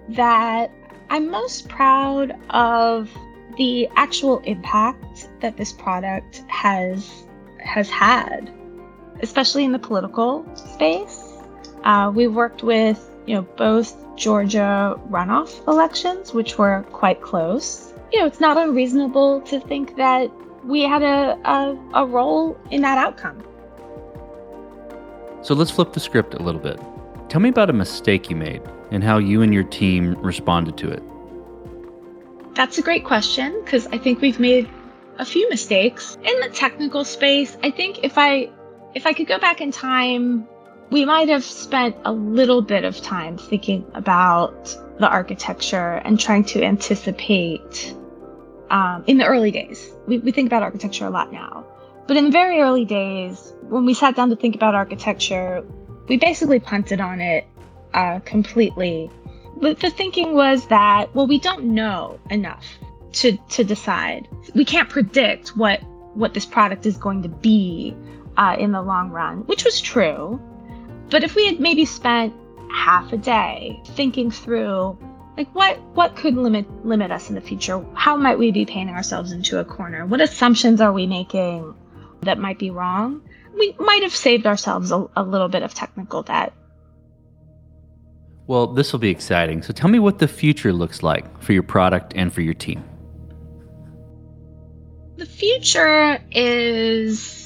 that 0.10 0.72
I'm 1.14 1.30
most 1.30 1.70
proud 1.70 2.36
of 2.50 3.08
the 3.56 3.88
actual 3.96 4.40
impact 4.46 5.30
that 5.42 5.58
this 5.58 5.72
product 5.72 6.44
has 6.48 7.28
has 7.60 7.88
had, 7.88 8.52
especially 9.22 9.64
in 9.64 9.74
the 9.74 9.78
political 9.78 10.44
space. 10.56 11.22
Uh, 11.84 12.12
we 12.12 12.28
worked 12.28 12.64
with 12.64 13.12
you 13.28 13.36
know 13.36 13.44
both 13.44 13.96
Georgia 14.16 15.00
runoff 15.12 15.68
elections, 15.68 16.34
which 16.34 16.58
were 16.58 16.82
quite 16.92 17.22
close. 17.22 17.94
You 18.12 18.22
know, 18.22 18.26
it's 18.26 18.40
not 18.40 18.58
unreasonable 18.58 19.42
to 19.42 19.60
think 19.60 19.96
that 19.98 20.32
we 20.66 20.82
had 20.82 21.04
a, 21.04 21.38
a, 21.48 21.78
a 21.94 22.06
role 22.08 22.58
in 22.72 22.82
that 22.82 22.98
outcome. 22.98 23.44
So 25.44 25.54
let's 25.54 25.70
flip 25.70 25.94
the 25.94 26.00
script 26.00 26.34
a 26.34 26.42
little 26.42 26.62
bit. 26.62 26.80
Tell 27.34 27.42
me 27.42 27.50
about 27.50 27.72
a 27.72 27.74
mistake 27.74 28.30
you 28.30 28.36
made 28.36 28.62
and 28.92 29.04
how 29.04 29.18
you 29.18 29.42
and 29.42 29.52
your 29.52 29.64
team 29.64 30.14
responded 30.22 30.78
to 30.78 30.92
it. 30.92 31.02
That's 32.54 32.78
a 32.78 32.84
great 32.84 33.06
question 33.06 33.60
because 33.66 33.88
I 33.88 33.98
think 33.98 34.22
we've 34.22 34.40
made 34.40 34.70
a 35.18 35.26
few 35.26 35.50
mistakes 35.50 36.16
in 36.24 36.40
the 36.42 36.50
technical 36.50 37.04
space. 37.04 37.58
I 37.64 37.72
think 37.72 38.04
if 38.04 38.20
I 38.20 38.52
if 38.94 39.08
I 39.08 39.14
could 39.14 39.26
go 39.26 39.40
back 39.40 39.62
in 39.62 39.72
time, 39.72 40.48
we 40.92 41.06
might 41.06 41.28
have 41.30 41.44
spent 41.44 41.96
a 42.06 42.12
little 42.12 42.62
bit 42.62 42.84
of 42.84 43.02
time 43.02 43.40
thinking 43.40 43.84
about 43.96 44.66
the 45.00 45.10
architecture 45.10 46.04
and 46.06 46.20
trying 46.20 46.44
to 46.44 46.64
anticipate 46.64 47.96
um, 48.70 49.04
in 49.08 49.18
the 49.18 49.26
early 49.26 49.50
days. 49.50 49.90
We, 50.06 50.20
we 50.20 50.32
think 50.32 50.50
about 50.50 50.62
architecture 50.62 51.08
a 51.08 51.10
lot 51.10 51.34
now. 51.34 51.66
But 52.06 52.16
in 52.18 52.26
the 52.26 52.32
very 52.32 52.60
early 52.60 52.86
days, 52.86 53.54
when 53.70 53.86
we 53.86 53.96
sat 53.96 54.16
down 54.16 54.30
to 54.30 54.36
think 54.36 54.54
about 54.54 54.76
architecture, 54.76 55.66
we 56.08 56.18
basically 56.18 56.60
punted 56.60 57.02
on 57.02 57.22
it 57.22 57.46
uh, 57.94 58.20
completely. 58.20 59.10
But 59.58 59.80
the 59.80 59.90
thinking 59.90 60.34
was 60.34 60.68
that, 60.68 61.14
well, 61.16 61.28
we 61.28 61.40
don't 61.40 61.66
know 61.66 62.20
enough 62.30 62.66
to, 63.14 63.38
to 63.38 63.64
decide. 63.64 64.28
We 64.56 64.66
can't 64.66 64.90
predict 64.90 65.56
what, 65.56 65.82
what 66.16 66.34
this 66.34 66.46
product 66.46 66.86
is 66.86 66.98
going 66.98 67.24
to 67.24 67.30
be 67.30 67.96
uh, 68.36 68.56
in 68.60 68.72
the 68.72 68.82
long 68.82 69.12
run, 69.12 69.46
which 69.46 69.64
was 69.64 69.80
true. 69.80 70.42
But 71.10 71.24
if 71.24 71.36
we 71.36 71.46
had 71.46 71.60
maybe 71.60 71.86
spent 71.86 72.34
half 72.74 73.14
a 73.14 73.18
day 73.18 73.80
thinking 73.86 74.32
through 74.32 74.98
like 75.38 75.48
what 75.54 75.80
what 75.94 76.16
could 76.16 76.36
limit 76.36 76.66
limit 76.86 77.12
us 77.12 77.30
in 77.30 77.36
the 77.36 77.42
future 77.42 77.86
how 77.94 78.18
might 78.18 78.40
we 78.40 78.52
be 78.52 78.66
painting 78.66 78.96
ourselves 78.96 79.32
into 79.32 79.60
a 79.60 79.66
corner 79.66 80.08
what 80.08 80.22
assumptions 80.22 80.82
are 80.82 80.92
we 80.92 81.06
making 81.06 81.74
that 82.22 82.40
might 82.40 82.58
be 82.58 82.72
wrong 82.72 83.22
we 83.54 83.76
might 83.80 84.04
have 84.04 84.16
saved 84.16 84.46
ourselves 84.46 84.92
a, 84.92 85.06
a 85.16 85.24
little 85.24 85.50
bit 85.50 85.64
of 85.64 85.74
technical 85.74 86.24
debt 86.24 86.54
well 88.48 88.68
this 88.68 88.92
will 88.92 89.00
be 89.00 89.10
exciting 89.10 89.62
so 89.62 89.74
tell 89.74 89.90
me 89.90 90.00
what 90.00 90.20
the 90.20 90.28
future 90.28 90.74
looks 90.74 91.04
like 91.04 91.42
for 91.42 91.54
your 91.54 91.64
product 91.64 92.14
and 92.16 92.34
for 92.34 92.42
your 92.42 92.54
team 92.54 92.84
the 95.18 95.26
future 95.26 96.20
is 96.32 97.44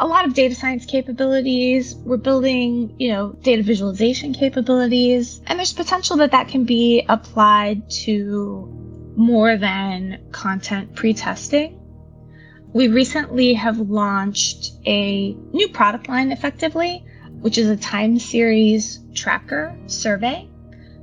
a 0.00 0.06
lot 0.06 0.24
of 0.24 0.34
data 0.34 0.54
science 0.54 0.86
capabilities. 0.86 1.94
We're 1.96 2.18
building, 2.18 2.94
you 2.98 3.12
know, 3.12 3.32
data 3.42 3.62
visualization 3.62 4.32
capabilities, 4.32 5.40
and 5.46 5.58
there's 5.58 5.72
potential 5.72 6.16
that 6.18 6.30
that 6.30 6.48
can 6.48 6.64
be 6.64 7.04
applied 7.08 7.90
to 7.90 8.68
more 9.16 9.56
than 9.56 10.20
content 10.30 10.94
pre-testing. 10.94 11.80
We 12.78 12.86
recently 12.86 13.54
have 13.54 13.80
launched 13.90 14.70
a 14.86 15.32
new 15.52 15.68
product 15.70 16.08
line 16.08 16.30
effectively, 16.30 17.04
which 17.40 17.58
is 17.58 17.68
a 17.68 17.76
time 17.76 18.20
series 18.20 19.00
tracker 19.14 19.76
survey. 19.88 20.48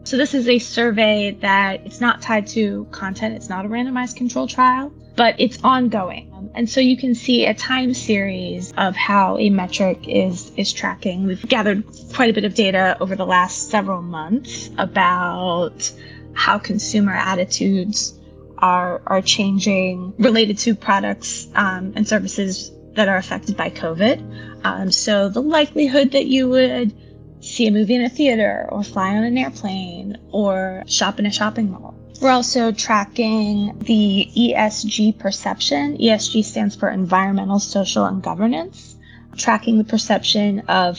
So 0.06 0.16
this 0.16 0.34
is 0.34 0.48
a 0.48 0.58
survey 0.58 1.32
that 1.42 1.86
it's 1.86 2.00
not 2.00 2.22
tied 2.22 2.48
to 2.56 2.88
content, 2.92 3.36
it's 3.36 3.50
not 3.50 3.66
a 3.66 3.68
randomized 3.68 4.16
control 4.16 4.48
trial, 4.48 4.94
but 5.18 5.36
it's 5.38 5.62
ongoing. 5.66 6.50
And 6.56 6.70
so 6.70 6.80
you 6.80 6.96
can 6.96 7.14
see 7.14 7.46
a 7.46 7.54
time 7.54 7.94
series 7.94 8.72
of 8.78 8.96
how 8.96 9.38
a 9.38 9.50
metric 9.50 10.08
is 10.08 10.54
is 10.56 10.72
tracking. 10.72 11.28
We've 11.28 11.46
gathered 11.46 11.84
quite 12.14 12.30
a 12.30 12.34
bit 12.34 12.46
of 12.46 12.56
data 12.56 12.96
over 13.02 13.18
the 13.18 13.26
last 13.26 13.70
several 13.70 14.02
months 14.02 14.70
about 14.78 15.92
how 16.36 16.58
consumer 16.58 17.12
attitudes 17.12 18.18
are 18.58 19.02
are 19.08 19.22
changing 19.22 20.13
related 20.18 20.58
to 20.60 20.76
products 20.76 21.48
um, 21.56 21.94
and 21.96 22.08
services 22.08 22.72
that 22.94 23.08
are 23.08 23.18
affected 23.18 23.58
by 23.58 23.70
COVID. 23.70 24.65
Um, 24.65 24.91
so 24.91 25.30
the 25.30 25.41
likelihood 25.41 26.12
that 26.12 26.26
you 26.26 26.50
would 26.50 26.96
see 27.41 27.68
a 27.68 27.72
movie 27.72 27.96
in 27.96 28.04
a 28.04 28.10
theater 28.10 28.68
or 28.70 28.84
fly 28.84 29.15
on 29.15 29.24
an 29.24 29.38
airplane 29.38 30.18
or 30.32 30.84
shop 30.88 31.20
in 31.20 31.26
a 31.26 31.32
shopping 31.32 31.72
mall 31.72 31.96
we're 32.22 32.32
also 32.32 32.72
tracking 32.72 33.78
the 33.80 34.30
ESG 34.36 35.20
perception. 35.20 35.98
ESG 35.98 36.44
stands 36.44 36.76
for 36.76 36.89
environmental, 36.89 37.60
social, 37.60 38.06
and 38.06 38.22
governance. 38.22 38.96
Tracking 39.38 39.78
the 39.78 39.84
perception 39.84 40.62
of 40.62 40.98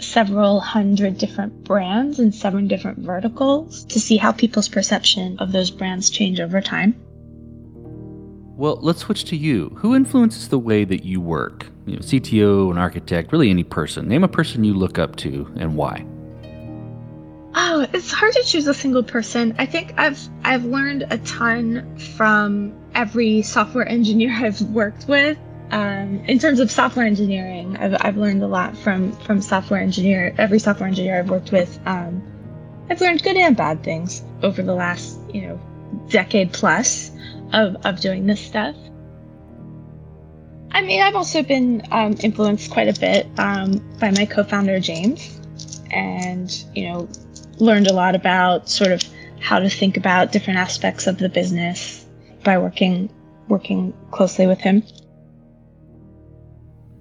several 0.00 0.60
hundred 0.60 1.18
different 1.18 1.64
brands 1.64 2.18
in 2.18 2.32
seven 2.32 2.68
different 2.68 2.98
verticals 2.98 3.84
to 3.86 4.00
see 4.00 4.16
how 4.16 4.32
people's 4.32 4.68
perception 4.68 5.38
of 5.38 5.52
those 5.52 5.70
brands 5.70 6.10
change 6.10 6.40
over 6.40 6.60
time. 6.60 6.94
Well, 8.56 8.78
let's 8.82 9.00
switch 9.00 9.24
to 9.26 9.36
you. 9.36 9.70
Who 9.76 9.94
influences 9.94 10.48
the 10.48 10.58
way 10.58 10.84
that 10.84 11.04
you 11.04 11.20
work? 11.20 11.66
You 11.86 11.94
know, 11.94 12.00
CTO, 12.00 12.72
an 12.72 12.78
architect, 12.78 13.30
really 13.30 13.50
any 13.50 13.62
person. 13.62 14.08
Name 14.08 14.24
a 14.24 14.28
person 14.28 14.64
you 14.64 14.74
look 14.74 14.98
up 14.98 15.14
to 15.16 15.52
and 15.56 15.76
why. 15.76 16.04
Oh, 17.54 17.86
it's 17.92 18.12
hard 18.12 18.32
to 18.34 18.42
choose 18.42 18.66
a 18.66 18.74
single 18.74 19.02
person. 19.02 19.54
I 19.58 19.66
think 19.66 19.94
I've 19.96 20.20
I've 20.44 20.64
learned 20.64 21.06
a 21.10 21.18
ton 21.18 21.96
from 22.16 22.72
every 22.94 23.42
software 23.42 23.88
engineer 23.88 24.32
I've 24.44 24.60
worked 24.62 25.06
with. 25.08 25.38
Um, 25.70 26.24
in 26.26 26.38
terms 26.38 26.60
of 26.60 26.70
software 26.70 27.04
engineering, 27.04 27.76
I've, 27.76 27.96
I've 28.00 28.16
learned 28.16 28.42
a 28.42 28.46
lot 28.46 28.76
from 28.76 29.12
from 29.12 29.42
software 29.42 29.80
engineer 29.80 30.34
every 30.38 30.58
software 30.58 30.88
engineer 30.88 31.18
I've 31.18 31.30
worked 31.30 31.52
with. 31.52 31.78
Um, 31.84 32.22
I've 32.88 33.00
learned 33.00 33.22
good 33.22 33.36
and 33.36 33.56
bad 33.56 33.84
things 33.84 34.22
over 34.42 34.62
the 34.62 34.74
last 34.74 35.18
you 35.32 35.42
know 35.42 35.60
decade 36.08 36.52
plus 36.52 37.10
of 37.52 37.76
of 37.84 38.00
doing 38.00 38.26
this 38.26 38.40
stuff. 38.40 38.76
I 40.70 40.82
mean, 40.82 41.02
I've 41.02 41.16
also 41.16 41.42
been 41.42 41.82
um, 41.90 42.16
influenced 42.20 42.70
quite 42.70 42.88
a 42.88 42.98
bit 42.98 43.26
um, 43.38 43.82
by 43.98 44.10
my 44.10 44.26
co-founder 44.26 44.80
James, 44.80 45.38
and 45.90 46.50
you 46.74 46.88
know 46.88 47.08
learned 47.58 47.88
a 47.88 47.92
lot 47.92 48.14
about 48.14 48.70
sort 48.70 48.92
of 48.92 49.02
how 49.40 49.58
to 49.58 49.68
think 49.68 49.96
about 49.96 50.32
different 50.32 50.58
aspects 50.58 51.06
of 51.06 51.18
the 51.18 51.28
business 51.28 52.06
by 52.44 52.56
working 52.56 53.10
working 53.48 53.92
closely 54.10 54.46
with 54.46 54.60
him. 54.60 54.82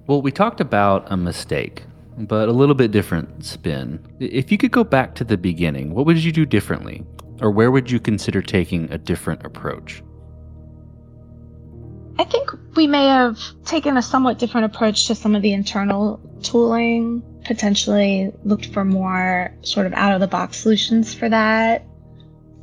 Well, 0.08 0.22
we 0.22 0.32
talked 0.32 0.62
about 0.62 1.12
a 1.12 1.18
mistake, 1.18 1.84
but 2.18 2.48
a 2.48 2.54
little 2.54 2.76
bit 2.76 2.92
different 2.92 3.44
spin. 3.44 4.00
If 4.22 4.54
you 4.54 4.58
could 4.58 4.72
go 4.72 4.86
back 4.86 5.16
to 5.16 5.26
the 5.26 5.38
beginning, 5.38 5.94
what 5.94 6.06
would 6.06 6.24
you 6.24 6.32
do 6.32 6.46
differently? 6.46 7.04
Or 7.42 7.52
where 7.52 7.72
would 7.72 7.92
you 7.92 8.00
consider 8.00 8.42
taking 8.42 8.90
a 8.90 8.98
different 8.98 9.46
approach? 9.46 10.02
I 12.18 12.24
think 12.24 12.52
we 12.78 12.88
may 12.88 13.06
have 13.06 13.38
taken 13.66 13.98
a 13.98 14.02
somewhat 14.02 14.40
different 14.40 14.74
approach 14.74 15.08
to 15.08 15.14
some 15.14 15.36
of 15.36 15.42
the 15.42 15.52
internal 15.52 16.22
tooling 16.42 17.22
potentially 17.44 18.32
looked 18.46 18.68
for 18.68 18.86
more 18.86 19.54
sort 19.62 19.88
of 19.88 19.94
out 19.94 20.14
of 20.14 20.22
the 20.22 20.28
box 20.28 20.58
solutions 20.58 21.14
for 21.14 21.28
that 21.28 21.86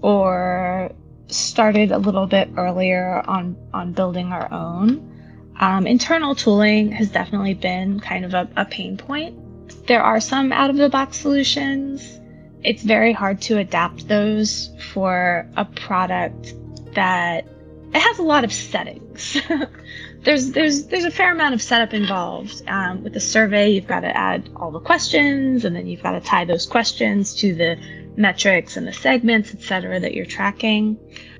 or 0.00 0.90
started 1.28 1.92
a 1.92 1.98
little 1.98 2.26
bit 2.26 2.48
earlier 2.57 3.22
on 3.26 3.57
on 3.72 3.92
building 3.92 4.33
our 4.33 4.52
own 4.52 5.13
um, 5.60 5.86
internal 5.86 6.34
tooling 6.34 6.92
has 6.92 7.10
definitely 7.10 7.54
been 7.54 8.00
kind 8.00 8.24
of 8.24 8.34
a, 8.34 8.48
a 8.56 8.64
pain 8.64 8.96
point 8.96 9.38
there 9.86 10.02
are 10.02 10.20
some 10.20 10.52
out 10.52 10.70
of 10.70 10.76
the 10.76 10.88
box 10.88 11.16
solutions 11.18 12.20
it's 12.62 12.82
very 12.82 13.12
hard 13.12 13.40
to 13.40 13.58
adapt 13.58 14.08
those 14.08 14.70
for 14.92 15.48
a 15.56 15.64
product 15.64 16.54
that 16.94 17.46
it 17.92 18.00
has 18.00 18.18
a 18.18 18.22
lot 18.22 18.44
of 18.44 18.52
settings 18.52 19.40
there's 20.24 20.52
there's 20.52 20.86
there's 20.86 21.04
a 21.04 21.10
fair 21.10 21.32
amount 21.32 21.54
of 21.54 21.62
setup 21.62 21.92
involved. 21.94 22.62
Um, 22.66 23.04
with 23.04 23.12
the 23.12 23.20
survey, 23.20 23.70
you've 23.70 23.86
got 23.86 24.00
to 24.00 24.16
add 24.16 24.48
all 24.56 24.70
the 24.70 24.80
questions, 24.80 25.64
and 25.64 25.76
then 25.76 25.86
you've 25.86 26.02
got 26.02 26.12
to 26.12 26.20
tie 26.20 26.44
those 26.44 26.66
questions 26.66 27.34
to 27.36 27.54
the 27.54 27.78
metrics 28.16 28.76
and 28.76 28.86
the 28.86 28.92
segments, 28.92 29.52
etc., 29.52 30.00
that 30.00 30.14
you're 30.14 30.26
tracking. 30.26 30.98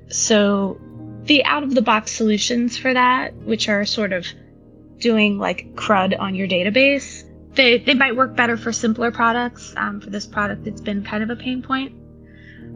So 0.09 0.79
the 1.25 1.43
out 1.45 1.63
of 1.63 1.73
the 1.73 1.81
box 1.81 2.11
solutions 2.11 2.77
for 2.77 2.93
that, 2.93 3.33
which 3.35 3.67
are 3.69 3.85
sort 3.85 4.13
of 4.13 4.25
doing 4.99 5.37
like 5.37 5.75
CRUD 5.75 6.15
on 6.17 6.35
your 6.35 6.47
database, 6.47 7.23
they, 7.55 7.79
they 7.79 7.93
might 7.93 8.15
work 8.15 8.35
better 8.35 8.57
for 8.57 8.71
simpler 8.71 9.11
products. 9.11 9.73
Um, 9.77 10.01
for 10.01 10.09
this 10.09 10.25
product, 10.27 10.67
it's 10.67 10.81
been 10.81 11.03
kind 11.03 11.23
of 11.23 11.29
a 11.29 11.35
pain 11.35 11.61
point. 11.61 11.93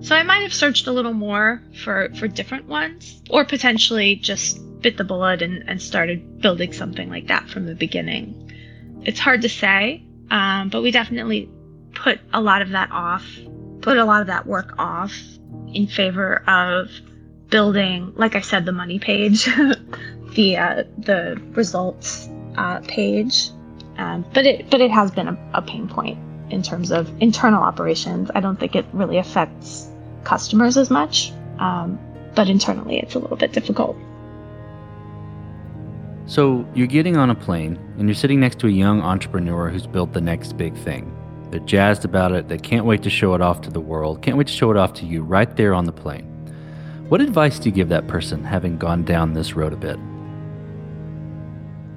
So 0.02 0.16
I 0.16 0.24
might 0.24 0.44
have 0.44 0.54
searched 0.54 0.88
a 0.88 0.92
little 0.92 1.14
more 1.14 1.62
for, 1.84 2.10
for 2.16 2.28
different 2.28 2.68
ones, 2.68 3.22
or 3.30 3.44
potentially 3.46 4.16
just 4.16 4.60
bit 4.82 4.96
the 4.98 5.04
bullet 5.04 5.42
and, 5.42 5.68
and 5.68 5.82
started 5.82 6.40
building 6.40 6.72
something 6.72 7.10
like 7.10 7.28
that 7.28 7.50
from 7.50 7.66
the 7.66 7.76
beginning. 7.76 8.52
It's 9.04 9.20
hard 9.20 9.42
to 9.42 9.50
say, 9.50 10.04
um, 10.32 10.70
but 10.70 10.82
we 10.82 10.92
definitely 10.92 11.50
put 11.94 12.20
a 12.34 12.40
lot 12.40 12.62
of 12.62 12.70
that 12.70 12.92
off, 12.92 13.26
put 13.82 13.98
a 13.98 14.06
lot 14.06 14.22
of 14.22 14.28
that 14.28 14.46
work 14.46 14.76
off 14.78 15.14
in 15.74 15.88
favor 15.88 16.38
of 16.48 16.90
building, 17.50 18.14
like 18.16 18.36
I 18.36 18.42
said, 18.42 18.66
the 18.66 18.72
money 18.72 19.00
page, 19.00 19.46
the 20.36 20.58
uh, 20.58 20.84
the 20.98 21.42
results 21.52 22.30
uh, 22.56 22.80
page. 22.82 23.50
Um, 23.98 24.26
but 24.34 24.46
it 24.46 24.70
but 24.70 24.82
it 24.82 24.92
has 24.92 25.12
been 25.12 25.28
a, 25.28 25.52
a 25.54 25.62
pain 25.62 25.88
point 25.88 26.18
in 26.52 26.64
terms 26.64 26.92
of 26.92 27.12
internal 27.22 27.62
operations. 27.62 28.32
I 28.34 28.40
don't 28.40 28.60
think 28.60 28.76
it 28.76 28.86
really 28.94 29.18
affects 29.18 29.88
customers 30.24 30.78
as 30.78 30.90
much, 30.90 31.32
um, 31.60 32.00
but 32.36 32.50
internally 32.50 32.98
it's 32.98 33.16
a 33.16 33.20
little 33.20 33.38
bit 33.38 33.52
difficult. 33.52 33.98
So 36.26 36.64
you're 36.76 36.88
getting 36.88 37.18
on 37.18 37.32
a 37.32 37.36
plane 37.36 37.80
and 37.98 38.08
you're 38.08 38.16
sitting 38.16 38.40
next 38.40 38.60
to 38.60 38.68
a 38.68 38.72
young 38.72 39.02
entrepreneur 39.02 39.70
who's 39.70 39.88
built 39.88 40.14
the 40.14 40.22
next 40.22 40.58
big 40.58 40.76
thing. 40.78 41.16
They're 41.50 41.60
jazzed 41.62 42.06
about 42.06 42.32
it. 42.32 42.48
They 42.48 42.60
can't 42.60 42.86
wait 42.86 43.02
to 43.04 43.10
show 43.10 43.34
it 43.34 43.42
off 43.42 43.62
to 43.62 43.72
the 43.72 43.82
world. 43.82 44.22
Can't 44.22 44.38
wait 44.38 44.46
to 44.46 44.54
show 44.54 44.70
it 44.70 44.78
off 44.78 44.94
to 44.94 45.06
you 45.06 45.24
right 45.24 45.54
there 45.56 45.74
on 45.74 45.86
the 45.86 45.92
plane. 45.92 46.38
What 47.10 47.22
advice 47.22 47.60
do 47.60 47.69
you 47.69 47.76
give 47.76 47.89
that 47.89 48.08
person 48.08 48.43
having 48.43 48.78
gone 48.78 49.04
down 49.04 49.34
this 49.34 49.56
road 49.56 49.74
a 49.74 49.76
bit? 49.76 49.98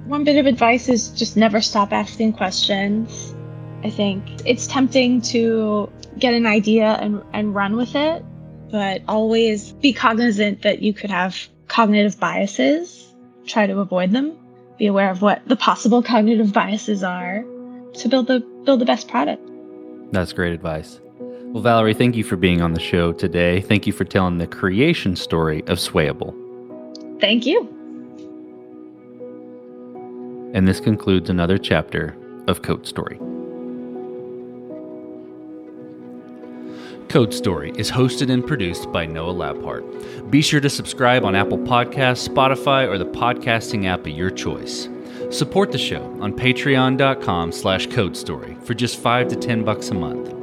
One 0.07 0.23
bit 0.23 0.37
of 0.37 0.47
advice 0.47 0.89
is 0.89 1.09
just 1.09 1.37
never 1.37 1.61
stop 1.61 1.93
asking 1.93 2.33
questions. 2.33 3.35
I 3.83 3.89
think 3.91 4.23
it's 4.45 4.65
tempting 4.65 5.21
to 5.21 5.91
get 6.17 6.33
an 6.33 6.45
idea 6.45 6.97
and, 6.99 7.23
and 7.31 7.53
run 7.53 7.75
with 7.75 7.95
it, 7.95 8.25
but 8.71 9.03
always 9.07 9.71
be 9.73 9.93
cognizant 9.93 10.63
that 10.63 10.81
you 10.81 10.93
could 10.93 11.11
have 11.11 11.37
cognitive 11.67 12.19
biases 12.19 13.13
try 13.45 13.67
to 13.67 13.79
avoid 13.79 14.11
them, 14.11 14.35
be 14.77 14.87
aware 14.87 15.09
of 15.09 15.21
what 15.21 15.47
the 15.47 15.55
possible 15.55 16.01
cognitive 16.01 16.53
biases 16.53 17.03
are 17.03 17.43
to 17.93 18.09
build 18.09 18.27
the 18.27 18.39
build 18.65 18.79
the 18.79 18.85
best 18.85 19.07
product. 19.07 19.41
That's 20.11 20.33
great 20.33 20.53
advice. 20.53 20.99
Well, 21.53 21.61
Valerie, 21.61 21.93
thank 21.93 22.15
you 22.15 22.23
for 22.23 22.35
being 22.35 22.63
on 22.63 22.73
the 22.73 22.79
show 22.79 23.13
today. 23.13 23.61
Thank 23.61 23.85
you 23.85 23.93
for 23.93 24.05
telling 24.05 24.39
the 24.39 24.47
creation 24.47 25.15
story 25.15 25.61
of 25.67 25.77
Swayable. 25.77 26.33
Thank 27.21 27.45
you. 27.45 27.69
And 30.55 30.67
this 30.67 30.79
concludes 30.79 31.29
another 31.29 31.59
chapter 31.59 32.17
of 32.47 32.63
Code 32.63 32.87
Story. 32.87 33.17
Code 37.07 37.31
Story 37.31 37.71
is 37.75 37.91
hosted 37.91 38.31
and 38.31 38.43
produced 38.43 38.91
by 38.91 39.05
Noah 39.05 39.35
Labhart. 39.35 40.31
Be 40.31 40.41
sure 40.41 40.59
to 40.59 40.71
subscribe 40.71 41.23
on 41.23 41.35
Apple 41.35 41.59
Podcasts, 41.59 42.27
Spotify, 42.27 42.87
or 42.87 42.97
the 42.97 43.05
podcasting 43.05 43.85
app 43.85 43.99
of 43.99 44.07
your 44.07 44.31
choice. 44.31 44.89
Support 45.29 45.71
the 45.71 45.77
show 45.77 46.03
on 46.19 46.33
patreon.com 46.33 47.51
slash 47.51 47.85
code 47.85 48.17
story 48.17 48.57
for 48.63 48.73
just 48.73 48.97
5 48.97 49.27
to 49.27 49.35
10 49.35 49.63
bucks 49.63 49.89
a 49.89 49.93
month. 49.93 50.42